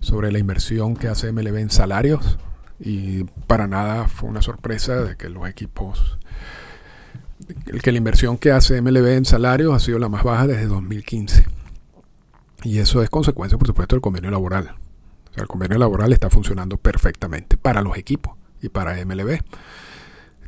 sobre 0.05 0.31
la 0.31 0.37
inversión 0.39 0.95
que 0.95 1.07
hace 1.07 1.31
MLB 1.31 1.57
en 1.57 1.71
salarios 1.71 2.37
y 2.79 3.23
para 3.47 3.67
nada 3.67 4.07
fue 4.07 4.29
una 4.29 4.41
sorpresa 4.41 5.03
de 5.03 5.15
que 5.15 5.29
los 5.29 5.47
equipos 5.49 6.19
que 7.81 7.91
la 7.91 7.97
inversión 7.97 8.37
que 8.37 8.51
hace 8.51 8.81
MLB 8.81 9.07
en 9.07 9.25
salarios 9.25 9.73
ha 9.73 9.79
sido 9.79 9.97
la 9.97 10.07
más 10.07 10.23
baja 10.23 10.45
desde 10.45 10.67
2015 10.67 11.45
y 12.63 12.77
eso 12.77 13.01
es 13.01 13.09
consecuencia 13.09 13.57
por 13.57 13.67
supuesto 13.67 13.95
del 13.95 14.01
convenio 14.01 14.31
laboral. 14.31 14.75
O 15.31 15.33
sea, 15.33 15.41
el 15.41 15.47
convenio 15.47 15.77
laboral 15.77 16.13
está 16.13 16.29
funcionando 16.29 16.77
perfectamente 16.77 17.57
para 17.57 17.81
los 17.81 17.97
equipos 17.97 18.35
y 18.61 18.69
para 18.69 19.03
MLB 19.03 19.39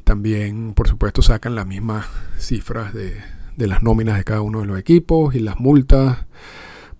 también 0.03 0.73
por 0.73 0.87
supuesto 0.87 1.21
sacan 1.21 1.55
las 1.55 1.65
mismas 1.65 2.05
cifras 2.37 2.93
de, 2.93 3.21
de 3.55 3.67
las 3.67 3.81
nóminas 3.81 4.17
de 4.17 4.23
cada 4.23 4.41
uno 4.41 4.61
de 4.61 4.67
los 4.67 4.79
equipos 4.79 5.33
y 5.33 5.39
las 5.39 5.59
multas 5.59 6.27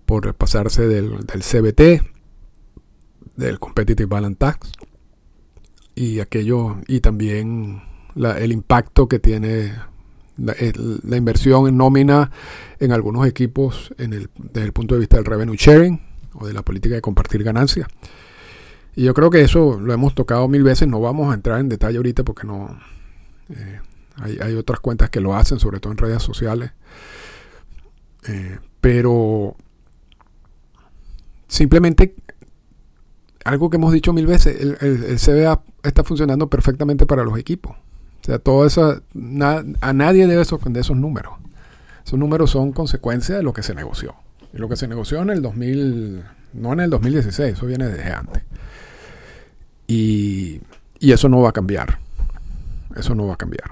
por 0.08 0.34
pasarse 0.34 0.88
del, 0.88 1.18
CBT, 1.26 2.02
del 3.38 3.58
Competitive 3.60 4.06
Balance 4.06 4.36
Tax, 4.36 4.72
y 5.94 6.20
aquello, 6.20 6.76
y 6.86 7.00
también 7.00 7.82
el 8.16 8.52
impacto 8.52 9.08
que 9.08 9.18
tiene 9.18 9.72
la, 10.36 11.16
inversión 11.16 11.68
en 11.68 11.76
nómina 11.76 12.30
en 12.78 12.92
algunos 12.92 13.26
equipos 13.26 13.94
en 13.98 14.12
el, 14.12 14.30
desde 14.36 14.66
el 14.66 14.72
punto 14.72 14.94
de 14.94 15.00
vista 15.00 15.16
del 15.16 15.24
revenue 15.24 15.56
sharing 15.56 16.00
o 16.34 16.46
de 16.46 16.52
la 16.52 16.62
política 16.62 16.96
de 16.96 17.00
compartir 17.00 17.42
ganancias. 17.42 17.88
Y 18.96 19.04
yo 19.04 19.14
creo 19.14 19.30
que 19.30 19.42
eso 19.42 19.78
lo 19.78 19.92
hemos 19.92 20.14
tocado 20.14 20.48
mil 20.48 20.64
veces, 20.64 20.88
no 20.88 21.00
vamos 21.00 21.30
a 21.30 21.34
entrar 21.34 21.60
en 21.60 21.68
detalle 21.68 21.96
ahorita 21.96 22.24
porque 22.24 22.46
no 22.46 22.78
eh, 23.50 23.80
hay, 24.16 24.38
hay, 24.40 24.54
otras 24.54 24.80
cuentas 24.80 25.10
que 25.10 25.20
lo 25.20 25.36
hacen, 25.36 25.60
sobre 25.60 25.78
todo 25.78 25.92
en 25.92 25.98
redes 25.98 26.22
sociales. 26.22 26.72
Eh, 28.26 28.58
pero 28.80 29.56
simplemente 31.46 32.14
algo 33.48 33.70
que 33.70 33.78
hemos 33.78 33.92
dicho 33.92 34.12
mil 34.12 34.26
veces, 34.26 34.60
el, 34.60 35.18
CBA 35.18 35.62
está 35.82 36.04
funcionando 36.04 36.48
perfectamente 36.48 37.06
para 37.06 37.24
los 37.24 37.38
equipos. 37.38 37.76
O 37.76 38.24
sea, 38.24 38.38
todo 38.38 38.66
eso, 38.66 39.00
a 39.80 39.92
nadie 39.94 40.26
debe 40.26 40.44
sorprender 40.44 40.82
esos 40.82 40.96
números. 40.96 41.32
Esos 42.04 42.18
números 42.18 42.50
son 42.50 42.72
consecuencia 42.72 43.36
de 43.36 43.42
lo 43.42 43.54
que 43.54 43.62
se 43.62 43.74
negoció. 43.74 44.14
Y 44.52 44.58
lo 44.58 44.68
que 44.68 44.76
se 44.76 44.86
negoció 44.86 45.22
en 45.22 45.30
el 45.30 45.40
2000, 45.40 46.24
no 46.54 46.72
en 46.74 46.80
el 46.80 46.90
2016, 46.90 47.54
eso 47.54 47.66
viene 47.66 47.86
desde 47.86 48.12
antes. 48.12 48.42
Y, 49.86 50.60
y 50.98 51.12
eso 51.12 51.30
no 51.30 51.40
va 51.40 51.48
a 51.48 51.52
cambiar. 51.52 51.98
Eso 52.96 53.14
no 53.14 53.26
va 53.26 53.34
a 53.34 53.38
cambiar. 53.38 53.70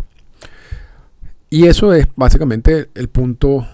Y 1.51 1.67
eso 1.67 1.93
es 1.93 2.07
básicamente 2.17 2.89
el 2.95 3.09
punto 3.09 3.67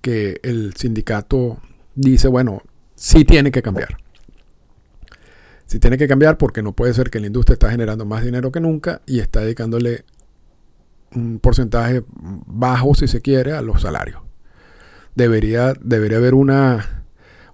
que 0.00 0.40
el 0.42 0.74
sindicato 0.74 1.58
dice, 1.94 2.26
bueno, 2.26 2.62
sí 2.96 3.24
tiene 3.24 3.52
que 3.52 3.62
cambiar. 3.62 4.03
Sí 5.66 5.78
tiene 5.78 5.96
que 5.96 6.06
cambiar 6.08 6.38
porque 6.38 6.62
no 6.62 6.72
puede 6.72 6.94
ser 6.94 7.10
que 7.10 7.20
la 7.20 7.26
industria 7.26 7.54
está 7.54 7.70
generando 7.70 8.04
más 8.04 8.24
dinero 8.24 8.52
que 8.52 8.60
nunca 8.60 9.00
y 9.06 9.20
está 9.20 9.40
dedicándole 9.40 10.04
un 11.14 11.38
porcentaje 11.38 12.02
bajo, 12.10 12.94
si 12.94 13.08
se 13.08 13.20
quiere, 13.20 13.52
a 13.52 13.62
los 13.62 13.82
salarios. 13.82 14.20
Debería, 15.14 15.74
debería 15.80 16.18
haber 16.18 16.34
una, 16.34 17.04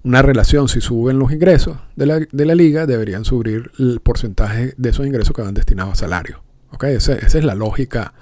una 0.03 0.23
relación. 0.23 0.69
Si 0.69 0.81
suben 0.81 1.19
los 1.19 1.31
ingresos 1.31 1.79
de 1.95 2.07
la, 2.07 2.55
liga, 2.55 2.87
deberían 2.87 3.25
subir 3.25 3.71
el 3.79 4.01
porcentaje 4.01 4.75
de 4.77 4.89
esos 4.89 5.07
ingresos 5.07 5.35
que 5.35 5.43
van 5.43 5.55
destinados 5.55 5.93
a 5.93 5.97
salarios. 5.97 6.41
¿Okay? 6.73 6.95
Esa, 6.95 7.15
esa, 7.15 7.39
es 7.39 7.45
la 7.45 7.55
lógica 7.55 8.15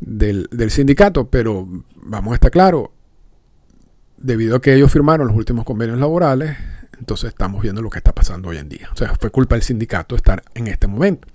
del, 0.00 0.48
del 0.50 0.70
sindicato, 0.70 1.28
pero 1.30 1.66
vamos 1.96 2.32
a 2.32 2.34
estar 2.34 2.50
claros, 2.50 2.90
debido 4.18 4.56
a 4.56 4.60
que 4.60 4.74
ellos 4.74 4.92
firmaron 4.92 5.26
los 5.28 5.36
últimos 5.36 5.64
convenios 5.64 5.98
laborales, 5.98 6.56
entonces 6.98 7.30
estamos 7.30 7.62
viendo 7.62 7.82
lo 7.82 7.90
que 7.90 7.98
está 7.98 8.14
pasando 8.14 8.48
hoy 8.48 8.58
en 8.58 8.68
día. 8.68 8.88
O 8.92 8.96
sea, 8.96 9.14
fue 9.14 9.30
culpa 9.30 9.54
del 9.54 9.62
sindicato 9.62 10.16
estar 10.16 10.42
en 10.54 10.66
este 10.66 10.86
momento. 10.86 11.28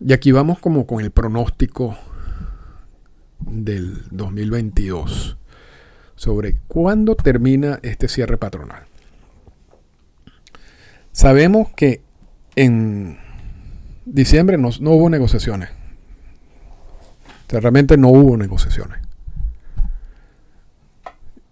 Y 0.00 0.12
aquí 0.12 0.32
vamos 0.32 0.58
como 0.58 0.86
con 0.86 1.00
el 1.00 1.10
pronóstico 1.10 1.98
del 3.40 4.04
2022 4.10 5.36
sobre 6.14 6.56
cuándo 6.68 7.14
termina 7.14 7.80
este 7.82 8.08
cierre 8.08 8.38
patronal. 8.38 8.84
Sabemos 11.12 11.68
que 11.74 12.02
en 12.56 13.18
diciembre 14.04 14.58
no, 14.58 14.70
no 14.80 14.90
hubo 14.92 15.10
negociaciones. 15.10 15.70
O 17.46 17.50
sea, 17.50 17.60
realmente 17.60 17.96
no 17.96 18.08
hubo 18.08 18.36
negociaciones 18.36 19.07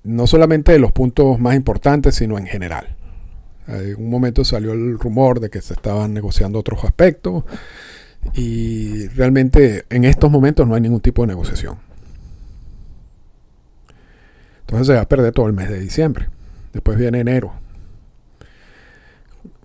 no 0.07 0.27
solamente 0.27 0.73
de 0.73 0.79
los 0.79 0.93
puntos 0.93 1.39
más 1.39 1.57
importantes, 1.57 2.15
sino 2.15 2.39
en 2.39 2.47
general. 2.47 2.97
En 3.67 3.97
un 3.97 4.11
momento 4.11 4.45
salió 4.45 4.73
el 4.73 4.99
rumor 4.99 5.41
de 5.41 5.51
que 5.51 5.61
se 5.61 5.75
estaban 5.75 6.15
negociando 6.15 6.59
otros 6.59 6.85
aspectos 6.85 7.45
y 8.35 9.09
realmente 9.09 9.85
en 9.91 10.05
estos 10.05 10.31
momentos 10.31 10.67
no 10.67 10.75
hay 10.75 10.81
ningún 10.81 11.01
tipo 11.01 11.23
de 11.23 11.29
negociación. 11.29 11.79
Entonces 14.61 14.87
se 14.87 14.95
va 14.95 15.01
a 15.01 15.09
perder 15.09 15.33
todo 15.33 15.47
el 15.47 15.53
mes 15.53 15.69
de 15.69 15.81
diciembre. 15.81 16.29
Después 16.73 16.99
viene 16.99 17.21
enero. 17.21 17.55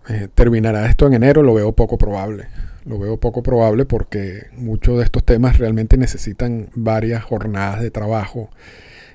Eh, 0.10 0.27
terminará 0.33 0.88
esto 0.88 1.07
en 1.07 1.13
enero, 1.13 1.43
lo 1.43 1.53
veo 1.53 1.71
poco 1.74 1.98
probable. 1.98 2.48
Lo 2.86 2.98
veo 2.98 3.19
poco 3.19 3.43
probable 3.43 3.86
porque 3.86 4.48
muchos 4.57 4.98
de 4.98 5.03
estos 5.03 5.24
temas 5.24 5.60
realmente 5.60 5.98
necesitan 5.98 6.69
varias 6.74 7.24
jornadas 7.24 7.81
de 7.81 7.91
trabajo 7.91 8.50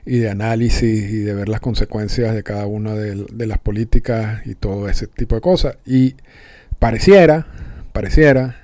y 0.06 0.20
de 0.20 0.30
análisis 0.30 1.10
y 1.10 1.18
de 1.18 1.34
ver 1.34 1.48
las 1.48 1.60
consecuencias 1.60 2.32
de 2.32 2.44
cada 2.44 2.66
una 2.66 2.94
de, 2.94 3.46
las 3.46 3.58
políticas 3.58 4.46
y 4.46 4.54
todo 4.54 4.88
ese 4.88 5.08
tipo 5.08 5.34
de 5.34 5.40
cosas. 5.40 5.76
Y 5.84 6.14
pareciera, 6.78 7.48
pareciera 7.92 8.56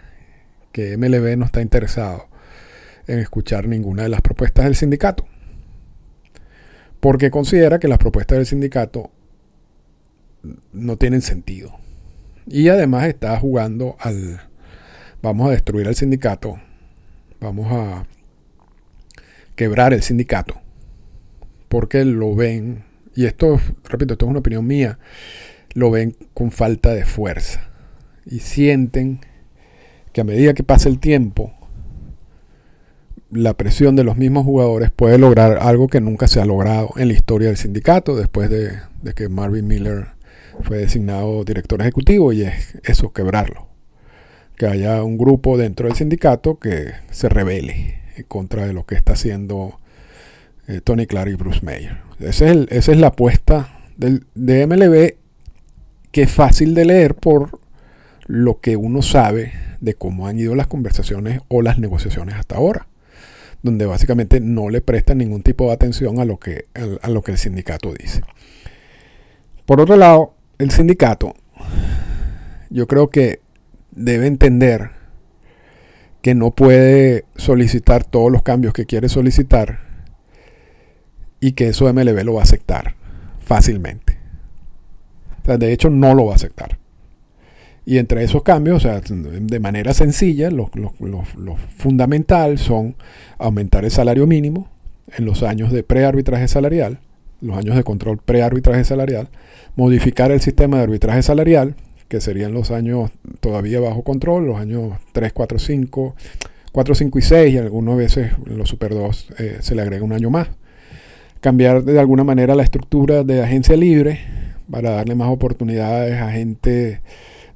que 0.71 0.97
MLB 0.97 1.37
no 1.37 1.45
está 1.45 1.61
interesado 1.61 2.29
en 3.09 3.19
escuchar 3.19 3.67
ninguna 3.67 4.05
de 4.05 4.09
las 4.09 4.21
propuestas 4.21 4.67
del 4.67 4.77
sindicato. 4.77 5.27
Porque 7.01 7.33
considera 7.33 7.81
que 7.81 7.89
las 7.89 7.99
propuestas 7.99 8.39
del 8.39 8.47
sindicato 8.47 9.11
no 10.73 10.97
tienen 10.97 11.23
sentido. 11.23 11.77
Y 12.47 12.69
además 12.69 13.09
está 13.09 13.37
jugando 13.39 13.97
al 13.99 14.41
vamos 15.23 15.49
a 15.49 15.51
destruir 15.51 15.87
al 15.87 15.95
sindicato, 15.95 16.61
vamos 17.41 17.67
a 17.71 18.07
quebrar 19.55 19.93
el 19.93 20.03
sindicato 20.03 20.62
porque 21.73 22.05
lo 22.05 22.35
ven, 22.35 22.85
y 23.17 23.25
esto, 23.25 23.59
repito, 23.88 24.12
esto 24.12 24.26
es 24.26 24.31
una 24.31 24.41
opinión 24.41 24.67
mía, 24.67 24.99
lo 25.73 25.91
ven 25.91 26.14
con 26.35 26.50
falta 26.50 26.93
de 26.93 27.07
fuerza. 27.07 27.71
Y 28.26 28.41
sienten 28.41 29.21
que 30.12 30.21
a 30.21 30.25
medida 30.25 30.52
que 30.52 30.64
pasa 30.64 30.91
el 30.91 30.99
tiempo, 30.99 31.55
la 33.31 33.55
presión 33.55 33.97
de 33.97 34.05
los 34.05 34.19
mismos 34.19 34.45
jugadores 34.45 34.91
puede 34.91 35.17
lograr 35.17 35.61
algo 35.62 35.88
que 35.88 36.02
nunca 36.02 36.29
se 36.29 36.43
ha 36.43 36.45
logrado 36.45 36.91
en 36.97 37.09
la 37.09 37.14
historia 37.14 37.49
del 37.49 37.57
sindicato 37.57 38.17
después 38.17 38.50
de, 38.50 38.73
que 39.14 39.31
Marvin 39.31 39.67
Miller 39.67 40.09
fue 40.64 40.76
designado 40.76 41.43
director 41.43 41.81
ejecutivo 41.81 42.35
y 42.35 42.43
es 42.43 42.76
eso, 42.85 43.14
quebrarlo. 43.14 43.69
Que 44.59 44.67
haya 44.67 45.02
un 45.02 45.17
grupo 45.17 45.57
dentro 45.57 45.88
del 45.88 45.97
sindicato 45.97 46.59
que 46.59 46.93
se 47.11 47.31
revele 47.31 48.02
en 48.14 48.25
contra 48.25 48.67
de 48.67 48.75
lo 48.75 48.85
que 48.85 48.95
está 48.95 49.14
haciendo 49.14 49.79
eh, 50.69 50.81
Tony 50.83 51.07
Clark 51.07 51.31
y 51.31 51.35
Bruce 51.35 51.61
Mayer. 51.62 51.99
esa 52.21 52.52
es 52.71 52.97
la 52.97 53.09
apuesta 53.09 53.81
del, 53.97 54.26
de 54.35 54.66
MLB 54.66 55.16
que 56.12 56.23
es 56.23 56.31
fácil 56.31 56.75
de 56.75 56.85
leer 56.85 57.14
por 57.14 57.59
lo 58.26 58.61
que 58.61 58.76
uno 58.76 59.02
sabe 59.02 59.52
de 59.81 59.95
cómo 59.95 60.28
han 60.28 60.38
ido 60.38 60.54
las 60.54 60.69
conversaciones 60.69 61.40
o 61.49 61.62
las 61.62 61.78
negociaciones 61.78 62.37
hasta 62.37 62.57
ahora, 62.57 62.87
donde 63.62 63.87
básicamente 63.87 64.40
no 64.40 64.69
le 64.69 64.81
prestan 64.81 65.19
ningún 65.19 65.42
tipo 65.42 65.66
de 65.66 65.73
atención 65.73 66.21
a 66.21 66.25
lo 66.25 66.38
que 66.38 66.66
el 66.75 67.38
sindicato 67.38 67.92
dice. 67.92 68.23
Por 69.66 69.81
otro 69.81 69.97
lado, 69.97 70.35
el 70.59 70.71
sindicato, 70.71 71.35
yo 72.71 72.87
creo 72.87 73.11
que 73.11 73.40
debe 73.90 74.26
entender 74.26 74.90
que 76.21 76.35
no 76.35 76.52
puede 76.52 77.25
solicitar 77.37 78.04
todos 78.04 78.31
los 78.31 78.42
cambios 78.42 78.73
que 78.73 78.87
quiere 78.87 79.09
solicitar 79.09 79.92
y 81.43 81.53
que 81.53 81.69
eso 81.69 81.93
MLB 81.93 82.25
lo 82.25 82.35
va 82.35 82.41
a 82.41 82.45
aceptar 82.45 82.95
fácilmente. 83.41 84.17
de 85.45 85.73
hecho, 85.73 85.91
no 85.91 86.15
lo 86.15 86.27
va 86.27 86.35
a 86.35 86.37
aceptar. 86.37 86.79
Y 87.85 87.99
entre 87.99 88.23
esos 88.23 88.45
cambios, 88.45 88.77
o 88.77 88.81
sea, 88.81 89.01
de 89.01 89.59
manera 89.59 89.93
sencilla, 89.93 90.51
lo, 90.53 90.71
fundamental 91.77 92.59
son 92.59 92.95
aumentar 93.39 93.85
el 93.85 93.91
salario 93.91 94.25
mínimo 94.29 94.69
en 95.19 95.25
los 95.25 95.43
años 95.43 95.73
de 95.73 95.83
prearbitraje 95.83 96.47
salarial, 96.47 97.01
los 97.41 97.57
años 97.57 97.75
de 97.75 97.83
control 97.83 98.19
prearbitraje 98.19 98.85
salarial, 98.85 99.29
modificar 99.75 100.31
el 100.31 100.41
sistema 100.41 100.77
de 100.77 100.85
arbitraje 100.85 101.25
salarial, 101.25 101.75
que 102.07 102.21
serían 102.21 102.53
los 102.53 102.71
años 102.71 103.11
todavía 103.41 103.81
bajo 103.81 104.05
control, 104.05 104.47
los 104.47 104.59
años 104.59 104.93
3, 105.11 105.33
4, 105.33 105.59
5, 105.59 106.15
4, 106.71 106.95
5 106.95 107.19
y 107.19 107.23
6, 107.23 107.55
y 107.55 107.59
algunas 107.59 107.97
veces 107.97 108.31
en 108.47 108.59
los 108.59 108.69
Super 108.69 108.95
2 108.95 109.29
eh, 109.39 109.57
se 109.61 109.75
le 109.75 109.83
agrega 109.83 110.05
un 110.05 110.13
año 110.13 110.31
más. 110.31 110.49
Cambiar 111.43 111.85
de 111.85 112.01
alguna 112.01 112.25
manera 112.25 112.55
la 112.55 112.63
estructura 112.63 113.25
de 113.25 113.43
agencia 113.43 113.77
libre 113.77 114.21
para 114.71 114.93
darle 114.93 115.15
más 115.15 115.29
oportunidades 115.29 116.19
a 116.19 116.31
gente 116.31 117.03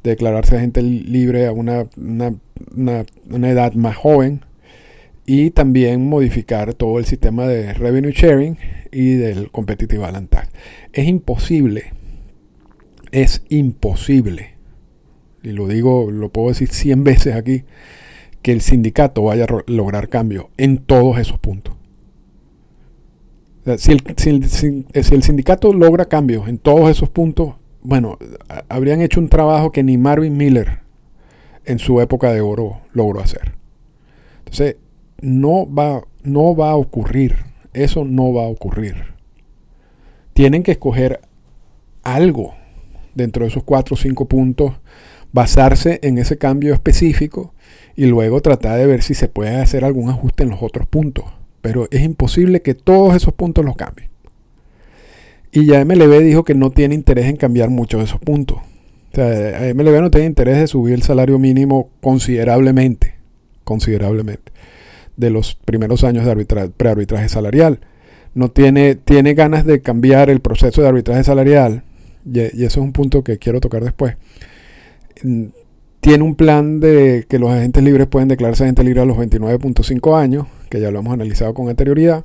declararse 0.03 0.57
agente 0.57 0.83
libre 0.83 1.47
a 1.47 1.53
una, 1.53 1.87
una, 1.97 3.49
edad 3.49 3.73
más 3.75 3.97
joven 3.97 4.41
y 5.25 5.51
también 5.51 6.09
modificar 6.09 6.75
todo 6.75 6.99
el 6.99 7.05
sistema 7.07 7.47
de 7.47 7.75
revenue 7.75 8.13
sharing 8.13 8.59
y 8.93 9.15
del 9.15 9.51
competitive 9.51 10.03
balance. 10.03 10.37
Es 10.93 11.07
imposible, 11.07 11.93
es 13.13 13.45
imposible, 13.49 14.57
y 15.45 15.53
lo 15.53 15.69
digo, 15.69 16.11
lo 16.11 16.31
puedo 16.31 16.49
decir 16.49 16.69
100 16.69 17.05
veces 17.05 17.35
aquí, 17.35 17.65
que 18.43 18.53
el 18.53 18.61
sindicato 18.61 19.23
vaya 19.23 19.45
a 19.45 19.63
lograr 19.67 20.09
cambio 20.09 20.51
en 20.57 20.79
todos 20.79 21.19
esos 21.19 21.39
puntos. 21.39 21.76
Si, 23.79 23.93
el, 23.93 24.49
si 24.49 24.85
el 24.93 25.23
sindicato 25.23 25.73
logra 25.73 26.07
cambios 26.07 26.49
en 26.49 26.59
todos 26.59 26.91
esos 26.91 27.09
puntos, 27.09 27.55
bueno, 27.83 28.19
habrían 28.69 29.01
hecho 29.01 29.21
un 29.21 29.29
trabajo 29.29 29.71
que 29.73 29.83
ni 29.83 29.97
Marvin 29.97 30.37
Miller 30.37 30.81
en 31.65 31.79
su 31.79 32.01
época 32.01 32.33
de 32.33 32.41
oro 32.41 32.81
logró 32.93 33.21
hacer. 33.21 33.55
Entonces, 34.39 34.77
no 35.21 35.73
va, 35.73 36.03
no 36.23 36.55
va 36.57 36.71
a 36.71 36.77
ocurrir. 36.77 37.37
Eso 37.73 38.05
no 38.05 38.33
va 38.33 38.45
a 38.45 38.49
ocurrir. 38.49 38.97
Tienen 40.33 40.63
que 40.63 40.73
escoger 40.73 41.21
algo 42.03 42.55
dentro 43.15 43.45
de 43.45 43.49
esos 43.49 43.65
cuatro 43.65 43.95
o 43.95 43.97
cinco 43.97 44.27
puntos, 44.27 44.73
basarse 45.33 45.99
en 46.03 46.19
ese 46.19 46.39
cambio 46.39 46.75
específico 46.75 47.55
y 47.97 48.07
luego 48.07 48.41
tratar 48.43 48.79
de 48.79 48.87
ver 48.87 49.03
si 49.03 49.15
se 49.15 49.29
puede 49.29 49.57
hacer 49.57 49.85
algún 49.85 50.09
ajuste 50.11 50.45
en 50.45 50.51
los 50.51 50.63
otros 50.63 50.87
puntos. 50.87 51.25
Pero 51.67 51.89
es 51.91 52.01
imposible 52.03 52.63
que 52.63 52.75
todos 52.75 53.17
esos 53.17 53.35
puntos 53.35 53.65
los 53.65 53.75
cambien. 53.75 54.09
Y 55.51 55.67
ya 55.67 55.85
MLB 55.85 56.21
dijo 56.21 56.45
que 56.45 56.55
no 56.55 56.71
tiene 56.71 56.95
interés 56.95 57.27
en 57.27 57.35
cambiar 57.35 57.71
muchos 57.71 57.99
de 57.99 58.05
esos 58.05 58.21
puntos. 58.21 58.59
O 58.59 59.15
sea, 59.17 59.75
MLB 59.75 60.01
no 60.01 60.13
tiene 60.13 60.29
interés 60.29 60.59
de 60.59 60.69
subir 60.69 60.95
el 60.95 61.03
salario 61.03 61.41
mínimo 61.41 61.91
considerablemente, 62.01 63.15
considerablemente, 63.65 64.53
de 65.17 65.31
los 65.31 65.57
primeros 65.57 66.05
años 66.05 66.25
de 66.25 66.69
prearbitraje 66.69 67.29
salarial. 67.29 67.81
No 68.33 68.53
tiene, 68.53 68.95
tiene 68.95 69.35
ganas 69.35 69.67
de 69.67 69.83
cambiar 69.83 70.31
el 70.31 70.39
proceso 70.39 70.83
de 70.83 70.89
arbitraje 70.89 71.25
salarial, 71.25 71.83
y, 72.25 72.39
y 72.39 72.65
eso 72.65 72.79
es 72.79 72.87
un 72.87 72.93
punto 72.93 73.25
que 73.25 73.39
quiero 73.39 73.61
tocar 73.61 73.83
después. 73.83 74.15
Tiene 76.01 76.23
un 76.23 76.35
plan 76.37 76.81
de 76.81 77.27
que 77.29 77.39
los 77.39 77.51
agentes 77.51 77.83
libres 77.83 78.07
pueden 78.07 78.29
declararse 78.29 78.65
agentes 78.65 78.85
libres 78.85 79.03
a 79.03 79.07
los 79.07 79.17
29.5 79.17 80.19
años, 80.19 80.47
que 80.71 80.81
ya 80.81 80.91
lo 80.91 81.01
hemos 81.01 81.13
analizado 81.13 81.55
con 81.55 81.69
anterioridad 81.69 82.25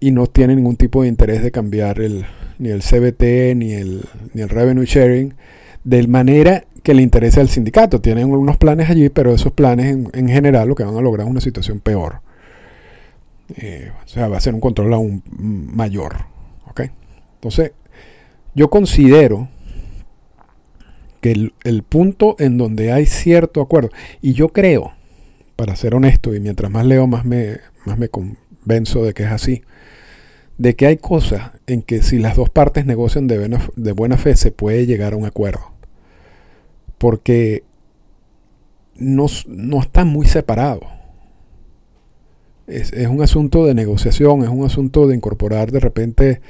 y 0.00 0.10
no 0.10 0.26
tiene 0.26 0.54
ningún 0.56 0.76
tipo 0.76 1.02
de 1.02 1.08
interés 1.08 1.42
de 1.42 1.50
cambiar 1.50 1.98
ni 2.58 2.68
el 2.68 2.82
CBT 2.82 3.56
ni 3.56 3.72
el, 3.72 4.04
ni 4.32 4.42
el 4.42 4.48
revenue 4.48 4.84
sharing 4.86 5.34
de 5.84 6.06
manera 6.06 6.64
que 6.82 6.94
le 6.94 7.02
interese 7.02 7.40
al 7.40 7.48
sindicato. 7.48 8.00
Tienen 8.00 8.30
unos 8.30 8.56
planes 8.56 8.88
allí, 8.90 9.08
pero 9.08 9.34
esos 9.34 9.52
planes 9.52 9.96
en, 10.12 10.28
general 10.28 10.68
lo 10.68 10.74
que 10.74 10.84
van 10.84 10.96
a 10.96 11.00
lograr 11.00 11.26
es 11.26 11.30
una 11.30 11.40
situación 11.40 11.80
peor. 11.80 12.20
Eh, 13.56 13.90
o 14.04 14.08
sea, 14.08 14.28
va 14.28 14.36
a 14.36 14.40
ser 14.40 14.54
un 14.54 14.60
control 14.60 14.92
aún 14.94 15.22
mayor. 15.28 16.26
Entonces, 17.38 17.70
yo 18.54 18.68
considero 18.68 19.48
que 21.20 21.50
el, 21.64 21.82
punto 21.82 22.36
en 22.38 22.58
donde 22.58 22.92
hay 22.92 23.06
cierto 23.06 23.60
acuerdo, 23.60 23.90
y 24.22 24.32
yo 24.32 24.48
creo, 24.48 24.92
para 25.56 25.76
ser 25.76 25.94
honesto, 25.94 26.34
y 26.34 26.40
mientras 26.40 26.70
más 26.70 26.86
leo, 26.86 27.06
más 27.06 27.24
me, 27.24 27.58
más 27.84 27.98
me 27.98 28.08
convenzo 28.08 29.04
de 29.04 29.14
que 29.14 29.24
es 29.24 29.30
así, 29.30 29.62
de 30.58 30.74
que 30.74 30.86
hay 30.86 30.96
cosas 30.96 31.52
en 31.66 31.82
que 31.82 32.02
si 32.02 32.18
las 32.18 32.36
dos 32.36 32.50
partes 32.50 32.84
negocian 32.84 33.26
de 33.28 33.38
buena, 33.38 33.60
de 33.76 33.92
buena 33.92 34.16
fe 34.16 34.36
se 34.36 34.50
puede 34.50 34.86
llegar 34.86 35.12
a 35.12 35.16
un 35.16 35.24
acuerdo. 35.24 35.72
Porque 36.98 37.62
no, 38.96 39.26
no 39.46 39.80
están 39.80 40.08
muy 40.08 40.26
separados. 40.26 40.84
Es, 42.66 42.92
un 43.06 43.22
asunto 43.22 43.64
de 43.64 43.74
negociación, 43.74 44.42
es 44.42 44.48
un 44.48 44.64
asunto 44.64 45.06
de 45.06 45.14
incorporar 45.14 45.72
de 45.72 45.80
repente 45.80 46.40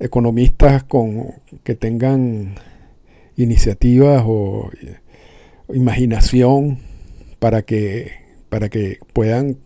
economistas 0.00 0.82
con, 0.84 1.34
que 1.62 1.74
tengan 1.74 2.54
iniciativas 3.36 4.22
o 4.26 4.70
imaginación 5.72 6.78
para 7.38 7.62
que, 7.62 8.12
para 8.48 8.68
que 8.68 8.98
puedan 9.12 9.58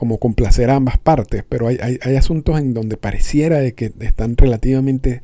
como 0.00 0.18
complacer 0.18 0.70
a 0.70 0.76
ambas 0.76 0.96
partes, 0.96 1.44
pero 1.46 1.68
hay, 1.68 1.98
asuntos 2.16 2.58
en 2.58 2.72
donde 2.72 2.96
pareciera 2.96 3.58
de 3.58 3.74
que 3.74 3.92
están 4.00 4.34
relativamente 4.38 5.20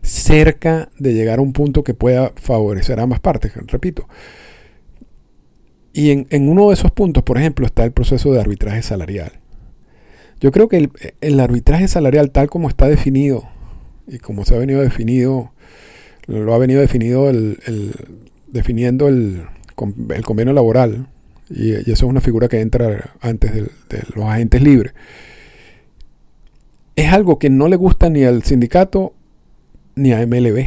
cerca 0.00 0.88
de 0.98 1.12
llegar 1.12 1.40
a 1.40 1.42
un 1.42 1.52
punto 1.52 1.84
que 1.84 1.92
pueda 1.92 2.32
favorecer 2.36 3.00
a 3.00 3.02
ambas 3.02 3.20
partes, 3.20 3.52
repito. 3.66 4.08
Y 5.92 6.10
en, 6.10 6.48
uno 6.48 6.68
de 6.68 6.74
esos 6.74 6.90
puntos, 6.90 7.22
por 7.22 7.36
ejemplo, 7.36 7.66
está 7.66 7.84
el 7.84 7.92
proceso 7.92 8.32
de 8.32 8.40
arbitraje 8.40 8.80
salarial. 8.80 9.32
Yo 10.40 10.52
creo 10.52 10.68
que 10.68 10.88
el, 11.20 11.40
arbitraje 11.40 11.86
salarial 11.86 12.30
tal 12.30 12.48
como 12.48 12.70
está 12.70 12.88
definido 12.88 13.44
y 14.08 14.20
como 14.20 14.46
se 14.46 14.54
ha 14.54 14.58
venido 14.58 14.80
definido, 14.80 15.52
lo 16.26 16.54
ha 16.54 16.58
venido 16.58 16.80
definido 16.80 17.28
el, 17.28 17.58
definiendo 18.48 19.08
el, 19.08 19.46
el 20.10 20.24
convenio 20.24 20.52
laboral 20.52 21.08
y, 21.50 21.72
eso 21.72 21.92
es 21.92 22.02
una 22.02 22.20
figura 22.20 22.48
que 22.48 22.60
entra 22.60 23.12
antes 23.20 23.52
de, 23.52 23.70
los 24.14 24.24
agentes 24.24 24.62
libres. 24.62 24.94
Es 26.96 27.12
algo 27.12 27.38
que 27.38 27.50
no 27.50 27.68
le 27.68 27.76
gusta 27.76 28.08
ni 28.08 28.24
al 28.24 28.42
sindicato 28.44 29.14
ni 29.94 30.12
a 30.12 30.26
MLB. 30.26 30.60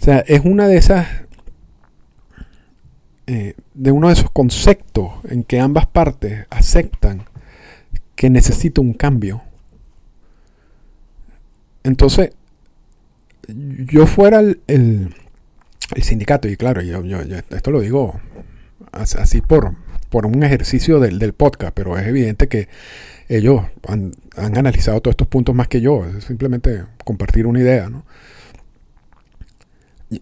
O 0.00 0.04
sea, 0.04 0.20
es 0.20 0.40
una 0.44 0.66
de 0.66 0.76
esas 0.76 1.06
eh, 3.26 3.54
de 3.74 3.92
uno 3.92 4.08
de 4.08 4.14
esos 4.14 4.30
conceptos 4.30 5.12
en 5.28 5.44
que 5.44 5.60
ambas 5.60 5.86
partes 5.86 6.46
aceptan 6.50 7.22
que 8.16 8.30
necesita 8.30 8.80
un 8.80 8.94
cambio. 8.94 9.42
Entonces, 11.84 12.32
yo 13.48 14.06
fuera 14.06 14.40
el, 14.40 14.60
el, 14.66 15.14
sindicato, 16.02 16.48
y 16.48 16.56
claro, 16.56 16.82
yo, 16.82 17.04
yo, 17.04 17.18
esto 17.20 17.70
lo 17.70 17.80
digo 17.80 18.20
así 18.92 19.40
por, 19.40 19.74
por 20.10 20.26
un 20.26 20.42
ejercicio 20.42 21.00
del, 21.00 21.32
podcast, 21.32 21.72
pero 21.74 21.98
es 21.98 22.06
evidente 22.06 22.48
que 22.48 22.68
ellos 23.28 23.62
han, 23.88 24.12
analizado 24.36 25.00
todos 25.00 25.12
estos 25.12 25.28
puntos 25.28 25.54
más 25.54 25.68
que 25.68 25.80
yo, 25.80 26.04
es 26.04 26.24
simplemente 26.24 26.84
compartir 27.04 27.46
una 27.46 27.60
idea. 27.60 27.90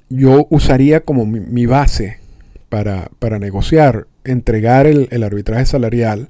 Yo 0.09 0.47
usaría 0.51 1.01
como 1.01 1.27
mi, 1.27 1.67
base 1.67 2.19
para, 2.69 3.11
negociar, 3.41 4.07
entregar 4.25 4.87
el, 4.87 5.09
el 5.11 5.25
arbitraje 5.25 5.67
salarial 5.67 6.29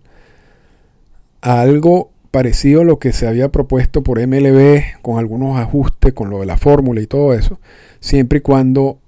a 1.43 1.61
algo 1.61 2.11
parecido 2.31 2.83
a 2.83 2.85
lo 2.85 2.99
que 2.99 3.13
se 3.13 3.27
había 3.27 3.51
propuesto 3.51 4.03
por 4.03 4.25
MLB, 4.25 5.01
con 5.03 5.19
algunos 5.19 5.59
ajustes, 5.59 6.13
con 6.13 6.31
lo 6.31 6.41
de 6.41 6.47
la 6.47 6.57
fórmula 6.57 7.01
y 7.01 7.07
todo 7.07 7.35
eso, 7.35 7.61
siempre 7.99 8.39
y 8.39 8.43
cuando 8.43 8.99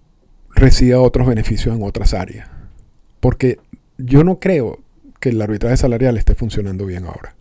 reciba 0.55 1.01
otros 1.01 1.27
beneficios 1.27 1.77
en 1.77 1.83
otras 1.83 2.15
áreas. 2.15 2.49
Porque 3.21 3.59
yo 3.99 4.25
no 4.25 4.41
creo 4.41 4.81
que 5.21 5.29
el 5.29 5.41
arbitraje 5.41 5.77
salarial 5.77 6.17
esté 6.17 6.35
funcionando 6.35 6.85
bien 6.87 7.05
ahora. 7.05 7.35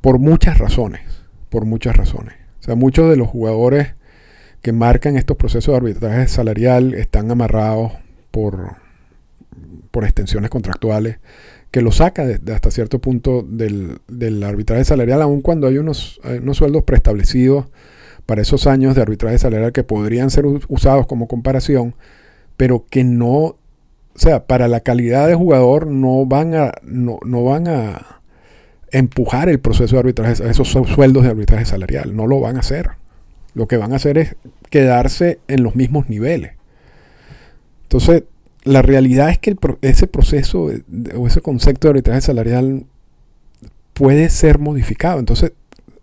Por 0.00 0.18
muchas 0.18 0.58
razones. 0.58 1.02
Por 1.48 1.64
muchas 1.64 1.96
razones. 1.96 2.34
O 2.60 2.62
sea, 2.64 2.74
muchos 2.74 3.08
de 3.08 3.16
los 3.16 3.28
jugadores 3.28 3.94
que 4.60 4.72
marcan 4.72 5.16
estos 5.16 5.36
procesos 5.36 5.72
de 5.72 5.76
arbitraje 5.76 6.26
salarial 6.26 6.94
están 6.94 7.30
amarrados 7.30 7.92
por, 8.32 8.74
por 9.92 10.04
extensiones 10.04 10.50
contractuales 10.50 11.18
que 11.70 11.82
lo 11.82 11.92
saca 11.92 12.24
de, 12.24 12.52
hasta 12.52 12.70
cierto 12.70 12.98
punto 12.98 13.44
del, 13.46 13.98
del, 14.08 14.42
arbitraje 14.42 14.84
salarial, 14.84 15.22
aun 15.22 15.42
cuando 15.42 15.66
hay 15.66 15.78
unos, 15.78 16.20
unos 16.24 16.56
sueldos 16.56 16.84
preestablecidos 16.84 17.66
para 18.26 18.42
esos 18.42 18.66
años 18.66 18.94
de 18.94 19.02
arbitraje 19.02 19.38
salarial 19.38 19.72
que 19.72 19.84
podrían 19.84 20.30
ser 20.30 20.46
usados 20.46 21.06
como 21.06 21.28
comparación, 21.28 21.94
pero 22.56 22.86
que 22.88 23.04
no, 23.04 23.32
o 23.34 23.56
sea, 24.14 24.46
para 24.46 24.68
la 24.68 24.80
calidad 24.80 25.28
de 25.28 25.34
jugador 25.34 25.86
no 25.86 26.26
van 26.26 26.54
a, 26.54 26.72
no, 26.82 27.18
no 27.24 27.44
van 27.44 27.68
a 27.68 28.20
empujar 28.90 29.48
el 29.48 29.60
proceso 29.60 29.96
de 29.96 30.00
arbitraje, 30.00 30.48
esos 30.48 30.68
sueldos 30.68 31.22
de 31.22 31.30
arbitraje 31.30 31.64
salarial, 31.64 32.16
no 32.16 32.26
lo 32.26 32.40
van 32.40 32.56
a 32.56 32.60
hacer. 32.60 32.90
Lo 33.54 33.66
que 33.66 33.76
van 33.76 33.92
a 33.92 33.96
hacer 33.96 34.18
es 34.18 34.36
quedarse 34.70 35.40
en 35.48 35.62
los 35.62 35.74
mismos 35.74 36.08
niveles. 36.08 36.52
Entonces, 37.84 38.24
la 38.68 38.82
realidad 38.82 39.30
es 39.30 39.38
que 39.38 39.56
ese 39.82 40.06
proceso 40.06 40.68
o 41.16 41.26
ese 41.26 41.40
concepto 41.40 41.88
de 41.88 41.90
arbitraje 41.90 42.20
salarial 42.20 42.84
puede 43.94 44.28
ser 44.30 44.58
modificado. 44.58 45.18
Entonces, 45.18 45.52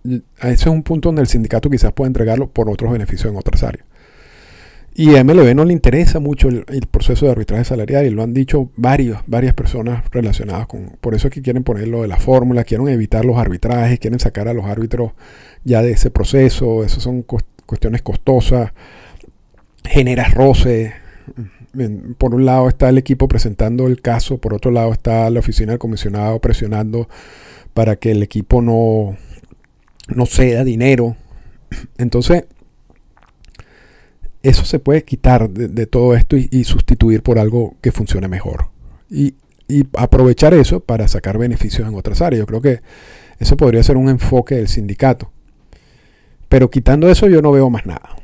ese 0.04 0.54
es 0.54 0.66
un 0.68 0.84
punto 0.84 1.10
donde 1.10 1.22
el 1.22 1.28
sindicato 1.28 1.70
quizás 1.70 1.94
pueda 1.94 2.08
entregarlo 2.08 2.50
por 2.50 2.70
otros 2.70 2.92
beneficios 2.92 3.32
en 3.32 3.38
otras 3.38 3.64
áreas. 3.64 3.86
Y 4.98 5.16
a 5.18 5.24
MLB 5.24 5.54
no 5.56 5.66
le 5.66 5.74
interesa 5.74 6.20
mucho 6.20 6.48
el, 6.48 6.88
proceso 6.90 7.26
de 7.26 7.34
arbitraje 7.34 7.66
salarial 7.66 8.06
y 8.06 8.12
lo 8.12 8.24
han 8.24 8.34
dicho 8.34 8.72
varios, 8.78 9.20
varias 9.28 9.54
personas 9.54 10.10
relacionadas 10.10 10.68
con... 10.68 10.98
Por 11.02 11.16
eso 11.16 11.28
es 11.28 11.34
que 11.34 11.42
quieren 11.42 11.64
ponerlo 11.64 12.02
de 12.02 12.08
la 12.08 12.18
fórmula, 12.18 12.64
quieren 12.64 12.88
evitar 12.88 13.26
los 13.26 13.38
arbitrajes, 13.38 14.00
quieren 14.00 14.20
sacar 14.20 14.48
a 14.48 14.54
los 14.54 14.66
árbitros 14.66 15.12
ya 15.66 15.82
de 15.82 15.92
ese 15.92 16.12
proceso, 16.12 16.84
esas 16.86 17.04
son 17.04 17.24
cuestiones 17.24 18.02
costosas, 18.04 18.72
genera 19.84 20.30
roce. 20.30 20.94
Por 22.18 22.36
un 22.36 22.46
lado 22.46 22.68
está 22.68 22.90
el 22.90 22.98
equipo 22.98 23.28
presentando 23.28 23.88
el 23.88 24.02
caso, 24.02 24.38
por 24.38 24.54
otro 24.54 24.72
lado 24.72 24.92
está 24.92 25.30
la 25.30 25.40
oficina 25.40 25.72
del 25.72 25.80
comisionado 25.80 26.40
presionando 26.40 27.08
para 27.74 27.98
que 27.98 28.12
el 28.12 28.24
equipo 28.24 28.62
no, 28.62 29.18
no 30.08 30.26
ceda 30.26 30.64
dinero. 30.64 31.18
Entonces, 31.98 32.46
eso 34.44 34.64
se 34.64 34.80
puede 34.80 35.04
quitar 35.04 35.50
de, 35.50 35.86
todo 35.88 36.16
esto 36.16 36.38
y, 36.38 36.64
sustituir 36.66 37.24
por 37.24 37.40
algo 37.40 37.76
que 37.82 37.92
funcione 37.92 38.28
mejor. 38.28 38.70
Y, 39.10 39.36
aprovechar 39.98 40.54
eso 40.54 40.80
para 40.80 41.08
sacar 41.08 41.40
beneficios 41.40 41.88
en 41.88 41.96
otras 41.96 42.22
áreas. 42.22 42.42
Yo 42.42 42.46
creo 42.46 42.62
que 42.62 42.82
eso 43.40 43.58
podría 43.58 43.82
ser 43.82 43.98
un 43.98 44.10
enfoque 44.10 44.54
del 44.54 44.68
sindicato. 44.68 45.32
Pero 46.48 46.70
quitando 46.70 47.10
eso 47.10 47.28
yo 47.28 47.42
no 47.42 47.52
veo 47.52 47.72
más 47.72 47.88
nada. 47.88 48.16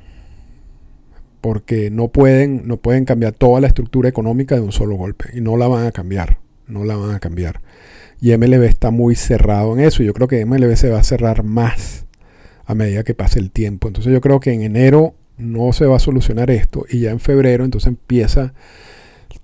Porque 1.41 1.89
no 1.89 2.08
pueden, 2.08 2.67
no 2.67 2.77
pueden 2.77 3.06
cambiar 3.06 3.34
toda 3.34 3.60
la 3.60 3.67
estructura 3.67 4.08
económica 4.08 4.56
de 4.56 4.62
un 4.62 4.71
solo 4.71 4.95
golpe. 4.95 5.25
Y 5.34 5.41
no 5.41 5.58
la 5.58 5.67
van 5.67 5.86
a 5.86 5.91
cambiar. 5.91 6.38
No 6.67 6.86
la 6.86 6.95
van 6.95 7.15
a 7.15 7.19
cambiar. 7.19 7.62
Y 8.21 8.36
MLB 8.38 8.63
está 8.63 8.91
muy 8.91 9.15
cerrado 9.15 9.73
en 9.73 9.84
eso. 9.84 10.04
Yo 10.04 10.13
creo 10.13 10.27
que 10.27 10.45
MLB 10.45 10.75
se 10.75 10.89
va 10.89 10.99
a 10.99 11.04
cerrar 11.04 11.43
más 11.43 12.06
a 12.65 12.75
medida 12.75 13.04
que 13.04 13.13
pase 13.13 13.39
el 13.39 13.51
tiempo. 13.51 13.88
Entonces 13.88 14.13
yo 14.13 14.21
creo 14.21 14.39
que 14.39 14.54
en 14.54 14.62
enero 14.62 15.15
no 15.38 15.73
se 15.73 15.86
va 15.86 15.97
a 15.97 15.99
solucionar 15.99 16.51
esto 16.51 16.86
y 16.89 16.99
ya 16.99 17.12
en 17.12 17.19
febrero 17.19 17.65
entonces 17.65 17.88
empieza 17.88 18.54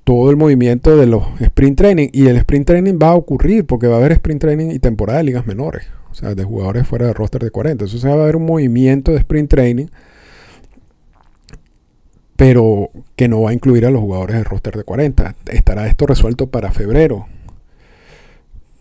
todo 0.04 0.30
el 0.30 0.38
movimiento 0.38 0.96
de 0.96 1.08
los 1.08 1.24
sprint 1.42 1.78
training 1.78 2.10
y 2.14 2.28
el 2.28 2.38
sprint 2.38 2.68
training 2.68 3.00
va 3.02 3.10
a 3.10 3.16
ocurrir 3.16 3.66
porque 3.66 3.88
va 3.88 3.96
a 3.96 3.98
haber 4.00 4.14
sprint 4.14 4.40
training 4.40 4.72
y 4.72 4.80
temporada 4.80 5.18
de 5.18 5.26
ligas 5.26 5.46
menores, 5.48 5.88
o 6.10 6.16
sea, 6.16 6.34
de 6.36 6.44
jugadores 6.44 6.88
fuera 6.88 7.08
de 7.08 7.14
roster 7.14 7.44
de 7.44 7.52
40. 7.52 7.84
Entonces 7.84 8.08
va 8.08 8.14
a 8.14 8.24
haber 8.24 8.36
un 8.36 8.46
movimiento 8.46 9.12
de 9.12 9.18
sprint 9.18 9.50
training 9.50 9.88
pero 12.38 12.92
que 13.16 13.28
no 13.28 13.42
va 13.42 13.50
a 13.50 13.54
incluir 13.54 13.86
a 13.86 13.92
los 13.92 14.00
jugadores 14.00 14.38
de 14.38 14.44
roster 14.44 14.78
de 14.78 14.84
40. 14.84 15.36
¿Estará 15.52 15.88
esto 15.88 16.06
resuelto 16.06 16.48
para 16.48 16.72
febrero? 16.72 17.28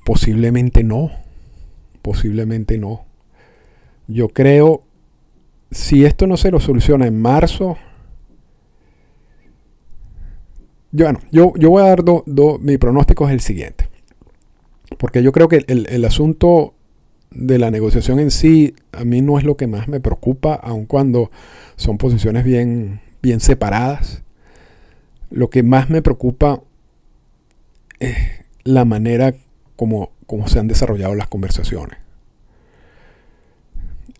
Posiblemente 0.05 0.85
no. 0.85 1.11
Posiblemente 2.03 2.79
no. 2.79 3.07
Yo 4.07 4.29
creo 4.29 4.85
si 5.71 6.05
esto 6.05 6.27
no 6.27 6.37
se 6.37 6.51
lo 6.51 6.61
soluciona 6.61 7.07
en 7.07 7.21
marzo, 7.21 7.77
yo, 10.93 11.07
bueno, 11.07 11.21
yo, 11.31 11.71
voy 11.71 11.83
a 11.83 11.87
dar 11.87 12.05
dos, 12.05 12.23
mi 12.61 12.79
pronóstico 12.79 13.27
es 13.27 13.33
el 13.33 13.41
siguiente. 13.41 13.89
Porque 14.99 15.23
yo 15.23 15.33
creo 15.33 15.49
que 15.49 15.65
el, 15.67 16.05
asunto 16.05 16.75
de 17.31 17.59
la 17.59 17.71
negociación 17.71 18.21
en 18.21 18.31
sí 18.31 18.75
a 18.93 19.05
mí 19.05 19.21
no 19.21 19.39
es 19.39 19.45
lo 19.45 19.57
que 19.57 19.67
más 19.67 19.89
me 19.89 20.01
preocupa, 20.01 20.55
aun 20.55 20.87
cuando 20.87 21.31
son 21.75 21.99
posiciones 21.99 22.45
bien, 22.45 23.01
bien 23.27 23.41
separadas. 23.41 24.23
Lo 25.31 25.51
que 25.51 25.65
más 25.65 25.91
me 25.91 26.01
preocupa 26.01 26.63
es 27.99 28.17
la 28.63 28.85
manera 28.85 29.35
como, 29.75 30.13
como 30.27 30.47
se 30.47 30.61
han 30.61 30.69
desarrollado 30.69 31.17
las 31.17 31.27
conversaciones 31.27 31.99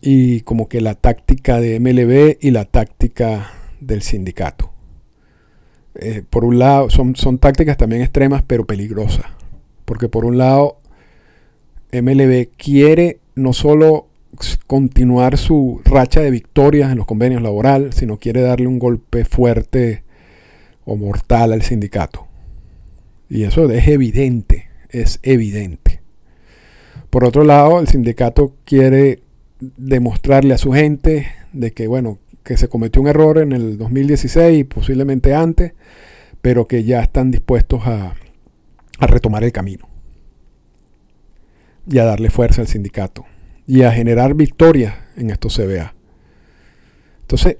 y 0.01 0.41
como 0.41 0.67
que 0.67 0.81
la 0.81 0.93
táctica 0.95 1.61
de 1.61 1.79
MLB 1.79 2.37
y 2.41 2.51
la 2.51 2.65
táctica 2.65 3.49
del 3.79 4.01
sindicato. 4.01 4.71
Eh, 5.95 6.21
por 6.29 6.43
un 6.43 6.59
lado, 6.59 6.89
son, 6.89 7.15
son 7.15 7.39
tácticas 7.39 7.77
también 7.77 8.01
extremas, 8.01 8.43
pero 8.45 8.67
peligrosas. 8.67 9.25
Porque 9.85 10.09
por 10.09 10.25
un 10.25 10.37
lado, 10.37 10.81
MLB 11.93 12.49
quiere 12.57 13.21
no 13.35 13.53
solo 13.53 14.06
continuar 14.67 15.37
su 15.37 15.81
racha 15.85 16.21
de 16.21 16.31
victorias 16.31 16.91
en 16.91 16.97
los 16.97 17.07
convenios 17.07 17.41
laborales, 17.41 17.95
sino 17.95 18.17
quiere 18.17 18.41
darle 18.41 18.67
un 18.67 18.79
golpe 18.79 19.25
fuerte 19.25 20.03
o 20.85 20.95
mortal 20.95 21.53
al 21.53 21.61
sindicato. 21.61 22.27
Y 23.29 23.43
eso 23.43 23.69
es 23.69 23.87
evidente, 23.87 24.69
es 24.89 25.19
evidente. 25.23 26.01
Por 27.09 27.25
otro 27.25 27.43
lado, 27.43 27.79
el 27.79 27.87
sindicato 27.87 28.55
quiere 28.63 29.21
demostrarle 29.59 30.53
a 30.53 30.57
su 30.57 30.71
gente 30.71 31.27
de 31.53 31.71
que, 31.71 31.87
bueno, 31.87 32.19
que 32.43 32.57
se 32.57 32.69
cometió 32.69 33.01
un 33.01 33.07
error 33.07 33.39
en 33.39 33.51
el 33.51 33.77
2016 33.77 34.59
y 34.59 34.63
posiblemente 34.63 35.33
antes, 35.33 35.73
pero 36.41 36.67
que 36.67 36.83
ya 36.83 37.01
están 37.01 37.31
dispuestos 37.31 37.85
a, 37.85 38.13
a 38.99 39.07
retomar 39.07 39.43
el 39.43 39.51
camino 39.51 39.89
y 41.89 41.97
a 41.97 42.05
darle 42.05 42.29
fuerza 42.29 42.61
al 42.61 42.67
sindicato 42.67 43.25
y 43.67 43.83
a 43.83 43.91
generar 43.91 44.33
victorias 44.33 44.95
en 45.17 45.29
estos 45.29 45.57
CBA. 45.57 45.93
Entonces, 47.21 47.57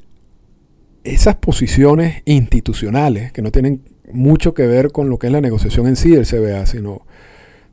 esas 1.03 1.35
posiciones 1.35 2.23
institucionales 2.25 3.31
que 3.31 3.41
no 3.41 3.51
tienen 3.51 3.81
mucho 4.11 4.53
que 4.53 4.65
ver 4.65 4.91
con 4.91 5.09
lo 5.09 5.19
que 5.19 5.27
es 5.27 5.33
la 5.33 5.41
negociación 5.41 5.87
en 5.87 5.97
sí 5.97 6.11
del 6.11 6.25
CBA, 6.25 6.65
sino, 6.65 7.05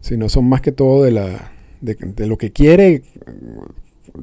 sino 0.00 0.28
son 0.28 0.48
más 0.48 0.60
que 0.60 0.72
todo 0.72 1.04
de, 1.04 1.12
la, 1.12 1.52
de 1.80 2.26
lo 2.26 2.36
que 2.36 2.50
quiere 2.50 3.02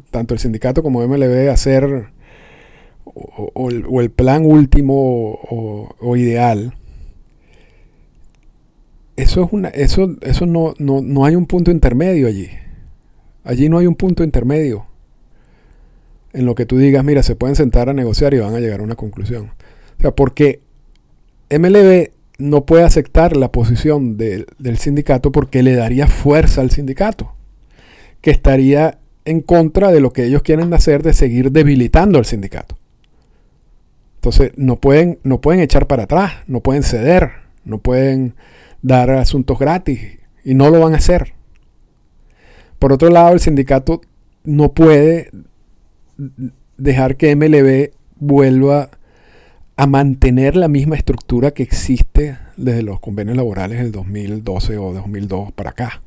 tanto 0.10 0.34
el 0.34 0.40
sindicato 0.40 0.84
como 0.84 1.06
MLB 1.06 1.50
hacer 1.50 2.12
o, 3.04 3.70
el, 4.02 4.12
plan 4.12 4.46
último 4.46 5.40
o, 5.42 6.16
ideal, 6.16 6.74
eso 9.18 9.44
es 9.44 9.50
una, 9.52 9.68
eso, 9.70 10.16
eso 10.22 10.46
no, 10.46 10.74
no, 10.78 11.02
no 11.02 11.26
hay 11.26 11.36
un 11.36 11.46
punto 11.46 11.72
intermedio 11.72 12.28
allí. 12.28 12.50
Allí 13.44 13.70
no 13.70 13.78
hay 13.78 13.88
un 13.88 13.96
punto 13.96 14.24
intermedio 14.24 14.86
en 16.34 16.46
lo 16.46 16.56
que 16.56 16.66
tú 16.66 16.78
digas, 16.78 17.04
mira, 17.04 17.24
se 17.24 17.36
pueden 17.36 17.56
sentar 17.56 17.90
a 17.90 17.94
negociar 17.94 18.34
y 18.34 18.40
van 18.40 18.56
a 18.56 18.60
llegar 18.60 18.80
a 18.80 18.84
una 18.84 18.96
conclusión. 18.96 19.52
O 19.98 20.02
sea, 20.02 20.12
porque 20.12 20.62
MLB 21.50 22.12
no 22.38 22.66
puede 22.66 22.84
aceptar 22.84 23.38
la 23.38 23.52
posición 23.52 24.18
del 24.18 24.78
sindicato 24.78 25.32
porque 25.32 25.64
le 25.64 25.76
daría 25.76 26.08
fuerza 26.08 26.62
al 26.62 26.72
sindicato, 26.72 27.34
que 28.22 28.32
estaría 28.32 29.00
en 29.26 29.42
contra 29.42 29.92
de 29.92 30.00
lo 30.00 30.14
que 30.14 30.26
ellos 30.26 30.42
quieren 30.42 30.74
hacer 30.74 31.04
de 31.04 31.14
seguir 31.14 31.52
debilitando 31.52 32.18
al 32.18 32.26
sindicato. 32.26 32.78
Entonces 34.16 34.52
no 34.56 34.78
pueden, 34.78 35.20
no 35.24 35.42
pueden 35.42 35.62
echar 35.62 35.88
para 35.88 36.04
atrás, 36.04 36.34
no 36.48 36.62
pueden 36.62 36.84
ceder, 36.84 37.32
no 37.66 37.80
pueden 37.80 38.36
dar 38.82 39.10
asuntos 39.12 39.60
gratis 39.60 40.20
y 40.44 40.54
no 40.54 40.70
lo 40.70 40.80
van 40.80 40.94
a 40.94 40.98
hacer. 40.98 41.34
Por 42.82 42.94
otro 42.94 43.10
lado, 43.10 43.34
el 43.34 43.40
sindicato 43.40 44.02
no 44.44 44.74
puede 44.74 45.30
dejar 46.78 47.16
que 47.16 47.36
MLB 47.36 47.92
vuelva 48.16 48.90
a 49.76 49.86
mantener 49.86 50.56
la 50.56 50.68
misma 50.68 50.96
estructura 50.96 51.52
que 51.52 51.62
existe 51.62 52.40
desde 52.58 52.82
los 52.82 53.00
convenios 53.00 53.38
laborales 53.38 53.78
del 53.78 53.92
2012 53.92 54.80
o 54.80 54.94
2002 54.94 55.52
para 55.52 55.70
acá. 55.70 56.02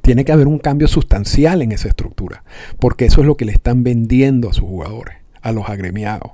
Tiene 0.00 0.24
que 0.24 0.32
haber 0.32 0.48
un 0.48 0.58
cambio 0.58 0.88
sustancial 0.88 1.62
en 1.62 1.70
esa 1.70 1.86
estructura, 1.86 2.42
porque 2.80 3.04
eso 3.04 3.20
es 3.20 3.28
lo 3.28 3.36
que 3.36 3.44
le 3.44 3.52
están 3.52 3.84
vendiendo 3.84 4.50
a 4.50 4.54
sus 4.54 4.64
jugadores, 4.64 5.14
a 5.42 5.52
los 5.52 5.68
agremiados. 5.68 6.32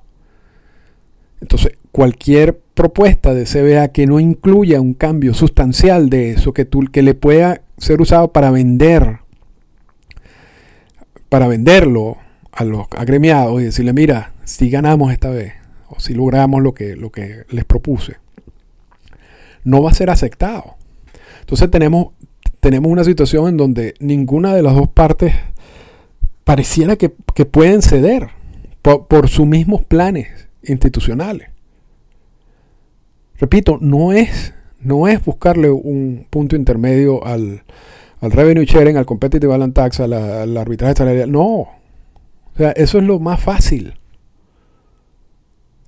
Entonces, 1.43 1.73
cualquier 1.93 2.59
propuesta 2.79 3.35
de 3.35 3.45
CBA 3.45 3.89
que 3.89 4.07
no 4.07 4.21
incluya 4.21 4.81
un 4.81 4.95
cambio 4.95 5.35
sustancial 5.35 6.09
de 6.11 6.31
eso, 6.31 6.53
que, 6.53 6.65
tú, 6.65 6.85
que 6.93 7.03
le 7.03 7.15
pueda 7.15 7.63
ser 7.77 8.01
usado 8.01 8.33
para 8.33 8.53
vender, 8.53 9.19
para 11.29 11.49
venderlo 11.49 12.19
a 12.53 12.63
los 12.63 12.87
agremiados 12.97 13.61
y 13.61 13.65
decirle, 13.65 13.93
mira, 13.93 14.33
si 14.45 14.71
ganamos 14.71 15.11
esta 15.11 15.29
vez, 15.29 15.55
o 15.89 15.99
si 15.99 16.15
logramos 16.15 16.63
lo 16.63 16.73
que, 16.73 16.95
lo 16.95 17.11
que 17.11 17.43
les 17.51 17.65
propuse, 17.65 18.19
no 19.65 19.83
va 19.83 19.91
a 19.91 19.95
ser 19.95 20.09
aceptado. 20.09 20.77
Entonces 21.41 21.69
tenemos, 21.73 22.13
tenemos 22.61 22.93
una 22.93 23.03
situación 23.03 23.49
en 23.49 23.57
donde 23.57 23.95
ninguna 23.99 24.55
de 24.55 24.63
las 24.63 24.77
dos 24.77 24.87
partes 24.87 25.35
pareciera 26.45 26.95
que, 26.95 27.09
pueden 27.09 27.83
ceder 27.83 28.29
por, 28.83 29.29
sus 29.29 29.49
mismos 29.49 29.83
planes 29.83 30.29
institucionales. 30.63 31.58
Repito, 33.39 33.79
no 33.81 34.13
es, 34.13 34.55
no 34.81 35.07
es 35.09 35.25
buscarle 35.25 35.71
un 35.71 36.27
punto 36.29 36.57
intermedio 36.57 37.25
al, 37.25 37.63
al 38.21 38.33
revenue 38.33 38.65
sharing, 38.65 38.97
al 38.97 39.07
competitive 39.07 39.47
balance 39.47 39.75
tax, 39.75 40.01
al, 40.01 40.57
arbitraje 40.57 40.95
salarial. 40.95 41.31
No. 41.31 41.45
O 41.45 42.57
sea, 42.57 42.73
eso 42.73 42.99
es 42.99 43.05
lo 43.05 43.21
más 43.21 43.41
fácil. 43.41 43.95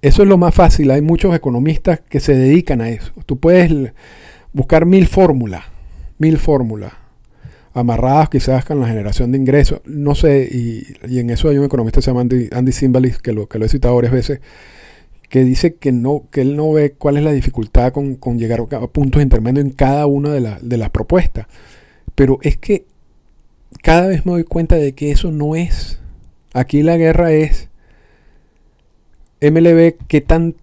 Eso 0.02 0.22
es 0.22 0.28
lo 0.28 0.38
más 0.38 0.54
fácil. 0.54 0.90
Hay 0.90 1.02
muchos 1.02 1.34
economistas 1.34 2.00
que 2.00 2.20
se 2.20 2.34
dedican 2.34 2.80
a 2.80 2.90
eso. 2.90 3.12
Tú 3.26 3.38
puedes 3.38 3.92
buscar 4.52 4.86
mil 4.86 5.06
fórmulas, 5.06 5.64
mil 6.18 6.38
fórmulas, 6.38 6.92
amarradas 7.74 8.30
quizás 8.30 8.64
con 8.64 8.80
la 8.80 8.86
generación 8.86 9.32
de 9.32 9.38
ingresos. 9.38 9.80
No 9.84 10.14
sé, 10.14 10.48
y, 10.50 11.18
en 11.18 11.30
eso 11.30 11.48
hay 11.48 11.58
un 11.58 11.64
economista 11.64 11.98
que 11.98 12.02
se 12.02 12.10
llama 12.10 12.22
Andy, 12.22 12.48
Andy 12.52 12.72
Simbalis, 12.72 13.18
que 13.18 13.32
lo, 13.32 13.48
que 13.48 13.58
lo 13.58 13.66
he 13.66 13.68
citado 13.68 13.96
varias 13.96 14.12
veces, 14.12 14.40
que 15.30 15.44
dice 15.44 15.76
que, 15.76 15.92
no, 15.92 16.24
que 16.30 16.42
él 16.42 16.56
no 16.56 16.72
ve 16.72 16.92
cuál 16.92 17.16
es 17.16 17.22
la 17.22 17.32
dificultad 17.32 17.92
con, 17.92 18.18
llegar 18.38 18.60
a 18.60 18.86
puntos 18.88 19.22
intermedios 19.22 19.64
en 19.64 19.70
cada 19.70 20.06
una 20.06 20.30
de, 20.30 20.56
de 20.60 20.76
las 20.76 20.90
propuestas. 20.90 21.46
Pero 22.16 22.38
es 22.42 22.58
que 22.58 22.84
cada 23.80 24.08
vez 24.08 24.26
me 24.26 24.32
doy 24.32 24.44
cuenta 24.44 24.74
de 24.74 24.92
que 24.92 25.12
eso 25.12 25.30
no 25.30 25.54
es. 25.54 26.00
Aquí 26.52 26.82
la 26.82 26.96
guerra 26.96 27.32
es 27.32 27.68
MLB, 29.40 29.94
¿qué, 30.08 30.20
tan, 30.20 30.56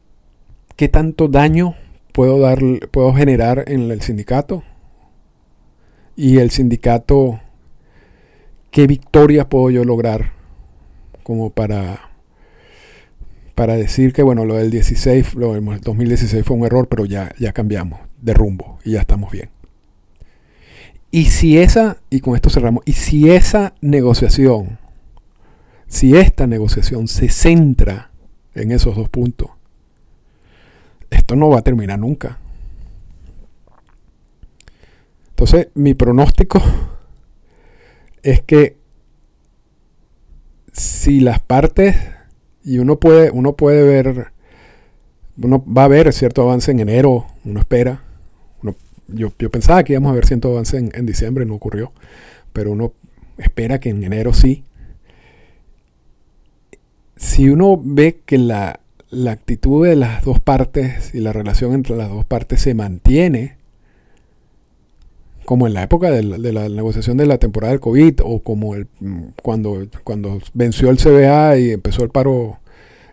qué 0.75 0.89
tanto 0.89 1.30
daño 1.30 1.75
puedo, 2.12 2.39
dar, 2.39 2.60
puedo 2.91 3.13
generar 3.13 3.63
en 3.67 3.89
el 3.89 4.01
sindicato? 4.01 4.63
Y 6.17 6.39
el 6.39 6.51
sindicato, 6.51 7.39
¿qué 8.69 8.86
victorias 8.86 9.45
puedo 9.45 9.69
yo 9.69 9.86
lograr 9.86 10.34
como 11.23 11.51
para, 11.51 12.07
para 13.58 13.76
decir 13.76 14.13
que, 14.13 14.22
bueno, 14.22 14.46
lo 14.46 14.54
del 14.54 14.70
16, 14.70 15.34
lo 15.34 15.54
del 15.54 15.82
2016 15.82 16.46
fue 16.46 16.56
un 16.56 16.63
error, 16.63 16.88
pero 16.88 17.06
ya, 17.06 17.34
ya 17.39 17.54
cambiamos 17.54 18.00
de 18.22 18.36
rumbo 18.36 18.78
y 18.86 18.91
ya 18.91 19.00
estamos 19.00 19.32
bien. 19.32 19.50
Y 21.10 21.26
si 21.26 21.58
esa, 21.58 21.98
y 22.12 22.20
con 22.20 22.36
esto 22.36 22.52
cerramos, 22.52 22.84
y 22.86 22.93
si 22.93 23.32
esa 23.32 23.74
negociación, 23.82 24.78
si 25.88 26.15
esta 26.15 26.46
negociación 26.46 27.08
se 27.08 27.30
centra 27.30 28.12
en 28.54 28.72
esos 28.72 28.96
dos 28.96 29.10
puntos. 29.10 29.50
Esto 31.10 31.36
no 31.36 31.50
va 31.50 31.58
a 31.58 31.63
terminar 31.63 31.98
nunca. 31.98 32.38
Entonces, 35.30 35.70
mi 35.74 35.96
pronóstico 35.96 36.62
es 38.22 38.39
que 38.41 38.78
si 40.74 41.22
las 41.22 41.39
partes, 41.39 41.96
y 42.67 42.80
uno 42.80 42.99
puede, 42.99 43.32
uno 43.32 43.53
puede 43.53 43.84
ver, 43.84 44.27
uno 45.41 45.63
va 45.65 45.86
a 45.86 45.88
ver 45.88 46.12
cierto 46.13 46.41
avance 46.41 46.71
en 46.71 46.80
enero, 46.80 47.25
uno 47.45 47.60
espera. 47.60 48.03
yo, 49.08 49.32
pensaba 49.49 49.84
que 49.84 49.93
íbamos 49.93 50.12
a 50.12 50.15
ver 50.15 50.25
cierto 50.25 50.49
avance 50.49 50.77
en, 50.77 50.91
en 50.93 51.06
diciembre, 51.06 51.45
no 51.45 51.56
ocurrió, 51.56 51.91
pero 52.53 52.71
uno 52.71 52.93
espera 53.38 53.80
que 53.80 53.89
en 53.89 54.03
enero 54.03 54.34
sí 54.34 54.63
si 57.17 57.49
uno 57.49 57.80
ve 57.84 58.21
que 58.25 58.38
la, 58.38 58.80
actitud 59.30 59.86
de 59.86 59.95
las 59.95 60.23
dos 60.23 60.39
partes 60.39 61.13
y 61.13 61.19
la 61.19 61.34
relación 61.34 61.73
entre 61.73 61.95
las 61.95 62.10
dos 62.10 62.25
partes 62.25 62.62
se 62.62 62.73
mantiene, 62.73 63.57
como 65.48 65.66
en 65.66 65.74
la 65.74 65.84
época 65.84 66.12
de 66.12 66.24
la, 66.24 66.68
negociación 66.68 67.16
de 67.16 67.26
la 67.26 67.38
temporada 67.38 67.72
del 67.72 67.80
COVID 67.80 68.16
o 68.22 68.44
como 68.44 68.76
el, 68.76 68.90
cuando, 69.42 69.88
cuando 70.04 70.42
venció 70.54 70.90
el 70.90 70.98
CBA 70.98 71.58
y 71.58 71.72
empezó 71.72 72.04
el 72.04 72.10
paro, 72.10 72.60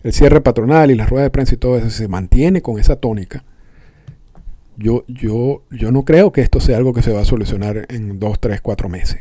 el 0.02 0.12
cierre 0.12 0.40
patronal 0.40 0.90
y 0.90 0.96
las 0.96 1.08
ruedas 1.08 1.26
de 1.26 1.30
prensa 1.30 1.54
y 1.54 1.58
todo 1.58 1.78
eso, 1.78 1.90
se 1.90 2.08
mantiene 2.08 2.60
con 2.60 2.80
esa 2.80 2.96
tónica. 2.96 3.44
Yo 4.76 5.04
no 5.70 6.04
creo 6.04 6.32
que 6.32 6.40
esto 6.40 6.58
sea 6.58 6.76
algo 6.76 6.92
que 6.92 7.02
se 7.02 7.12
va 7.12 7.20
a 7.20 7.24
solucionar 7.24 7.86
en 7.88 8.18
dos, 8.18 8.40
tres, 8.40 8.60
cuatro 8.60 8.88
meses. 8.88 9.20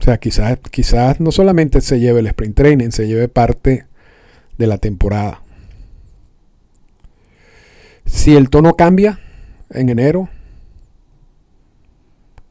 O 0.00 0.02
sea, 0.02 0.18
quizás, 0.18 0.58
quizás 0.72 1.20
no 1.20 1.30
solamente 1.30 1.82
se 1.82 2.00
lleve 2.00 2.18
el 2.18 2.26
sprint 2.26 2.56
training, 2.56 2.90
se 2.90 3.06
lleve 3.06 3.28
parte 3.28 3.86
de 4.58 4.66
la 4.66 4.78
temporada. 4.78 5.40
Si 8.06 8.34
el 8.34 8.50
tono 8.50 8.74
cambia 8.74 9.20
en 9.70 9.88
enero, 9.88 10.28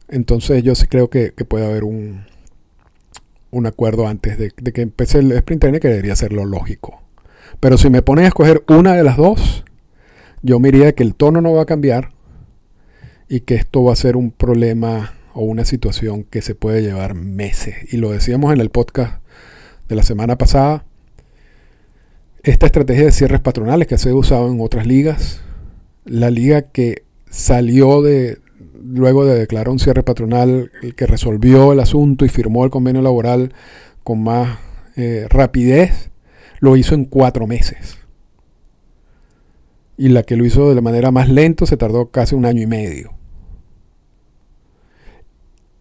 entonces 0.08 0.62
yo 0.62 0.74
sí 0.74 0.86
creo 0.86 1.10
que, 1.10 1.32
puede 1.32 1.66
haber 1.66 1.84
un, 1.84 2.24
un 3.50 3.66
acuerdo 3.66 4.08
antes 4.08 4.38
de, 4.38 4.50
que 4.50 4.82
empiece 4.82 5.18
el 5.18 5.32
sprint 5.32 5.60
training, 5.60 5.80
que 5.80 5.88
debería 5.88 6.16
ser 6.16 6.32
lo 6.32 6.44
lógico. 6.44 7.02
Pero 7.60 7.76
si 7.76 7.90
me 7.90 8.02
ponen 8.02 8.24
a 8.24 8.28
escoger 8.28 8.64
una 8.68 8.94
de 8.94 9.04
las 9.04 9.16
dos, 9.16 9.64
yo 10.42 10.60
me 10.60 10.70
diría 10.70 10.92
que 10.92 11.02
el 11.02 11.14
tono 11.14 11.40
no 11.40 11.52
va 11.52 11.62
a 11.62 11.66
cambiar 11.66 12.12
y 13.28 13.40
que 13.40 13.54
esto 13.54 13.84
va 13.84 13.92
a 13.92 13.96
ser 13.96 14.16
un 14.16 14.30
problema 14.30 15.14
o 15.34 15.42
una 15.42 15.64
situación 15.64 16.24
que 16.24 16.40
se 16.40 16.54
puede 16.54 16.82
llevar 16.82 17.14
meses. 17.14 17.92
Y 17.92 17.98
lo 17.98 18.10
decíamos 18.10 18.52
en 18.52 18.60
el 18.60 18.70
podcast 18.70 19.22
de 19.88 19.96
la 19.96 20.02
semana 20.02 20.38
pasada. 20.38 20.84
Esta 22.42 22.66
estrategia 22.66 23.04
de 23.04 23.12
cierres 23.12 23.40
patronales 23.40 23.88
que 23.88 23.98
se 23.98 24.10
ha 24.10 24.14
usado 24.14 24.50
en 24.50 24.60
otras 24.60 24.86
ligas, 24.86 25.42
la 26.04 26.30
liga 26.30 26.62
que 26.62 27.02
salió 27.30 28.02
de 28.02 28.38
luego 28.82 29.24
de 29.24 29.38
declarar 29.38 29.68
un 29.68 29.78
cierre 29.78 30.02
patronal, 30.02 30.70
el 30.82 30.94
que 30.94 31.06
resolvió 31.06 31.72
el 31.72 31.80
asunto 31.80 32.24
y 32.24 32.28
firmó 32.28 32.64
el 32.64 32.70
convenio 32.70 33.02
laboral 33.02 33.52
con 34.02 34.22
más 34.22 34.58
eh, 34.96 35.26
rapidez, 35.28 36.10
lo 36.60 36.76
hizo 36.76 36.94
en 36.94 37.04
cuatro 37.04 37.46
meses. 37.46 37.98
Y 39.96 40.08
la 40.08 40.22
que 40.22 40.36
lo 40.36 40.44
hizo 40.44 40.68
de 40.68 40.74
la 40.74 40.80
manera 40.80 41.10
más 41.10 41.28
lento 41.28 41.66
se 41.66 41.76
tardó 41.76 42.10
casi 42.10 42.34
un 42.34 42.46
año 42.46 42.62
y 42.62 42.66
medio 42.66 43.18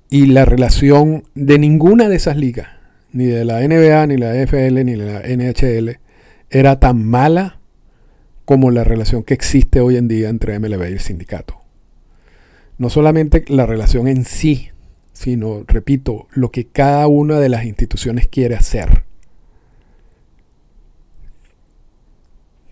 y 0.10 0.28
la 0.28 0.46
relación 0.46 1.24
de 1.36 1.60
ninguna 1.60 2.10
de 2.10 2.16
esas 2.16 2.38
ligas, 2.38 2.68
ni 3.12 3.26
de 3.26 3.46
la 3.46 3.60
NBA, 3.60 4.08
ni 4.08 4.18
la 4.18 4.34
NFL, 4.34 4.86
ni 4.86 4.96
la 4.96 5.22
NHL, 5.22 6.00
era 6.50 6.80
tan 6.80 7.04
mala 7.04 7.57
como 8.48 8.72
la 8.72 8.86
relación 8.86 9.24
que 9.24 9.34
existe 9.34 9.82
hoy 9.82 9.98
en 9.98 10.08
día 10.08 10.30
entre 10.30 10.58
MLB 10.58 10.84
y 10.84 10.94
el 10.94 11.02
sindicato. 11.02 11.58
No 12.78 12.90
solamente 12.90 13.44
la 13.50 13.66
relación 13.66 14.08
en 14.08 14.24
sí, 14.24 14.70
sino, 15.12 15.66
repito, 15.68 16.28
lo 16.32 16.50
que 16.50 16.66
cada 16.66 17.08
una 17.08 17.42
de 17.42 17.50
las 17.50 17.66
instituciones 17.66 18.30
quiere 18.30 18.56
hacer. 18.56 19.04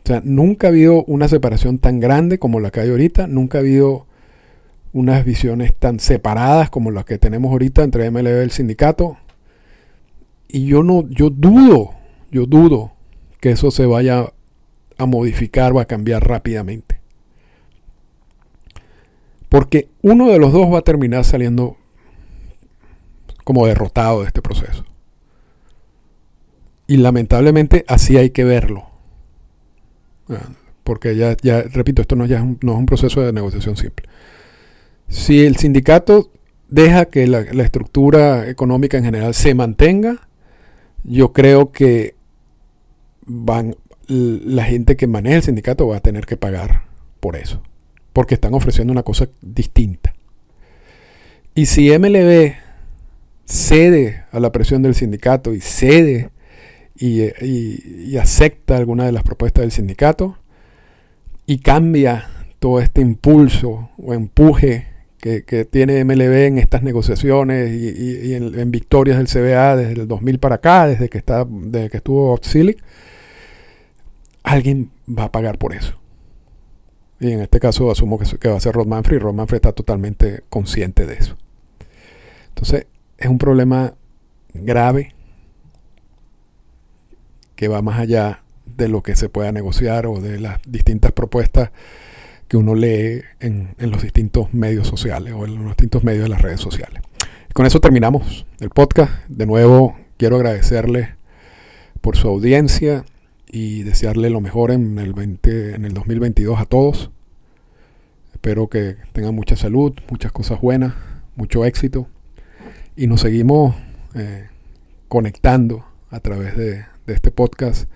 O 0.06 0.08
sea, 0.08 0.22
nunca 0.24 0.68
ha 0.68 0.70
habido 0.70 1.04
una 1.04 1.28
separación 1.28 1.78
tan 1.80 2.00
grande 2.00 2.40
como 2.40 2.62
la 2.62 2.72
que 2.72 2.80
hay 2.80 2.90
ahorita, 2.90 3.28
nunca 3.28 3.58
ha 3.58 3.62
habido 3.62 4.08
unas 4.94 5.26
visiones 5.26 5.76
tan 5.76 6.00
separadas 6.00 6.70
como 6.70 6.90
las 6.90 7.04
que 7.04 7.18
tenemos 7.18 7.52
ahorita 7.52 7.84
entre 7.84 8.10
MLB 8.10 8.28
y 8.28 8.44
el 8.44 8.52
sindicato. 8.52 9.18
Y 10.48 10.68
yo 10.68 10.84
no, 10.84 11.06
yo 11.10 11.30
dudo, 11.30 11.96
yo 12.32 12.46
dudo 12.46 12.94
que 13.42 13.52
eso 13.52 13.72
se 13.72 13.86
vaya 13.86 14.32
a 14.98 15.06
modificar 15.06 15.74
o 15.74 15.80
a 15.80 15.86
cambiar 15.86 16.28
rápidamente. 16.28 17.00
Porque 19.50 19.90
uno 20.02 20.30
de 20.30 20.40
los 20.40 20.52
dos 20.52 20.72
va 20.74 20.80
a 20.80 20.84
terminar 20.84 21.24
saliendo 21.24 21.78
como 23.44 23.68
derrotado 23.68 24.22
de 24.22 24.28
este 24.28 24.42
proceso. 24.42 24.86
Y 26.88 26.98
lamentablemente 26.98 27.86
así 27.88 28.18
hay 28.18 28.32
que 28.32 28.44
verlo. 28.44 28.90
Ah, 30.30 30.50
porque 30.84 31.16
ya, 31.16 31.36
ya 31.42 31.62
repito, 31.64 32.02
esto 32.02 32.16
no, 32.16 32.26
ya 32.26 32.44
no 32.44 32.74
es 32.74 32.78
un 32.78 32.86
proceso 32.86 33.22
de 33.22 33.34
negociación 33.34 33.76
simple. 33.78 34.08
Si 35.08 35.46
el 35.46 35.56
sindicato 35.58 36.32
deja 36.68 37.06
que 37.06 37.28
la, 37.28 37.42
estructura 37.42 38.50
económica 38.50 38.98
en 38.98 39.06
general 39.06 39.34
se 39.34 39.54
mantenga, 39.56 40.28
yo 41.04 41.34
creo 41.34 41.72
que 41.72 42.16
van, 43.26 43.76
la 44.08 44.64
gente 44.64 44.96
que 44.96 45.08
maneja 45.08 45.38
el 45.38 45.44
sindicato 45.44 45.88
va 45.88 45.98
a 45.98 46.02
tener 46.02 46.26
que 46.26 46.38
pagar 46.38 46.84
por 47.20 47.36
eso, 47.36 47.62
porque 48.14 48.36
están 48.36 48.54
ofreciendo 48.54 48.92
una 48.92 49.04
cosa 49.04 49.28
distinta. 49.42 50.14
Y 51.54 51.68
si 51.68 51.90
MLB 51.98 52.54
cede 53.46 54.26
a 54.32 54.40
la 54.40 54.52
presión 54.52 54.82
del 54.82 54.96
sindicato 54.96 55.54
y 55.54 55.62
cede 55.62 56.30
y, 56.98 58.18
acepta 58.18 58.78
alguna 58.78 59.06
de 59.06 59.12
las 59.12 59.24
propuestas 59.24 59.64
del 59.64 59.72
sindicato 59.72 60.38
y 61.46 61.60
cambia 61.60 62.30
todo 62.60 62.80
este 62.80 63.02
impulso 63.02 63.90
o 63.98 64.14
empuje 64.14 64.88
que, 65.20 65.66
tiene 65.66 66.04
MLB 66.04 66.46
en 66.46 66.58
estas 66.60 66.84
negociaciones 66.84 67.72
y, 67.72 68.34
en, 68.36 68.72
victorias 68.72 69.18
del 69.18 69.28
CBA 69.28 69.76
desde 69.76 70.02
el 70.02 70.08
2000 70.08 70.40
para 70.40 70.56
acá, 70.56 70.88
desde 70.88 71.10
que, 71.10 71.18
está, 71.18 71.46
desde 71.50 71.90
que 71.90 71.98
estuvo 71.98 72.38
Silic, 72.42 72.78
alguien 74.46 74.92
va 75.08 75.26
a 75.26 75.32
pagar 75.32 75.58
por 75.58 75.74
eso. 75.74 76.00
Y 77.20 77.32
en 77.32 77.42
este 77.42 77.60
caso 77.60 77.92
asumo 77.92 78.20
que, 78.20 78.50
va 78.50 78.58
a 78.58 78.60
ser 78.60 78.76
Rod 78.76 78.88
Manfred 78.88 79.18
y 79.18 79.20
Rod 79.20 79.34
Manfred 79.34 79.58
está 79.58 79.72
totalmente 79.72 80.44
consciente 80.50 81.06
de 81.06 81.16
eso. 81.16 81.36
Entonces 82.50 82.88
es 83.18 83.28
un 83.28 83.38
problema 83.38 83.96
grave 84.54 85.16
que 87.56 87.68
va 87.68 87.82
más 87.82 88.00
allá 88.00 88.44
de 88.66 88.88
lo 88.90 89.02
que 89.02 89.16
se 89.16 89.30
pueda 89.30 89.52
negociar 89.52 90.06
o 90.08 90.20
de 90.20 90.40
las 90.40 90.60
distintas 90.68 91.12
propuestas 91.12 91.72
que 92.48 92.58
uno 92.58 92.76
lee 92.76 93.24
en, 93.40 93.76
los 93.80 94.04
distintos 94.04 94.54
medios 94.54 94.88
sociales 94.88 95.34
o 95.34 95.46
en 95.46 95.56
los 95.56 95.68
distintos 95.68 96.04
medios 96.04 96.24
de 96.24 96.30
las 96.30 96.42
redes 96.42 96.60
sociales. 96.60 97.02
Con 97.54 97.66
eso 97.66 97.80
terminamos 97.80 98.46
el 98.60 98.70
podcast. 98.70 99.12
De 99.30 99.46
nuevo, 99.46 99.98
quiero 100.18 100.36
agradecerle 100.36 101.16
por 102.02 102.18
su 102.18 102.28
audiencia 102.28 103.06
y 103.56 103.84
desearle 103.84 104.30
lo 104.30 104.42
mejor 104.42 104.72
en 104.72 105.00
el, 105.00 105.14
20, 105.14 105.76
en 105.76 105.86
el 105.86 105.94
2022 105.94 106.60
a 106.60 106.66
todos. 106.66 107.10
Espero 108.34 108.68
que 108.68 108.98
tengan 109.14 109.34
mucha 109.34 109.56
salud, 109.56 109.94
muchas 110.10 110.34
cosas 110.34 110.60
buenas, 110.60 110.94
mucho 111.38 111.64
éxito 111.64 112.10
y 112.98 113.08
nos 113.08 113.22
seguimos 113.22 113.74
eh, 114.14 114.50
conectando 115.08 115.86
a 116.10 116.20
través 116.20 116.58
de, 116.58 116.84
este 117.08 117.32
podcast 117.32 117.90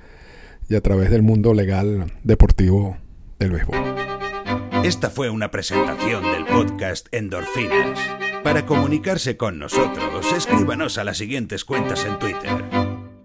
y 0.69 0.75
a 0.75 0.81
través 0.81 1.09
del 1.09 1.23
mundo 1.23 1.53
legal 1.53 2.13
deportivo 2.23 2.95
del 3.37 3.51
béisbol. 3.51 3.75
Esta 4.85 5.09
fue 5.09 5.29
una 5.29 5.51
presentación 5.51 6.23
del 6.23 6.45
podcast 6.45 7.07
Endorfinas. 7.11 7.99
Para 8.45 8.65
comunicarse 8.65 9.35
con 9.35 9.59
nosotros, 9.59 10.25
escríbanos 10.31 10.97
a 10.97 11.03
las 11.03 11.17
siguientes 11.17 11.65
cuentas 11.65 12.05
en 12.05 12.17
Twitter. 12.17 12.88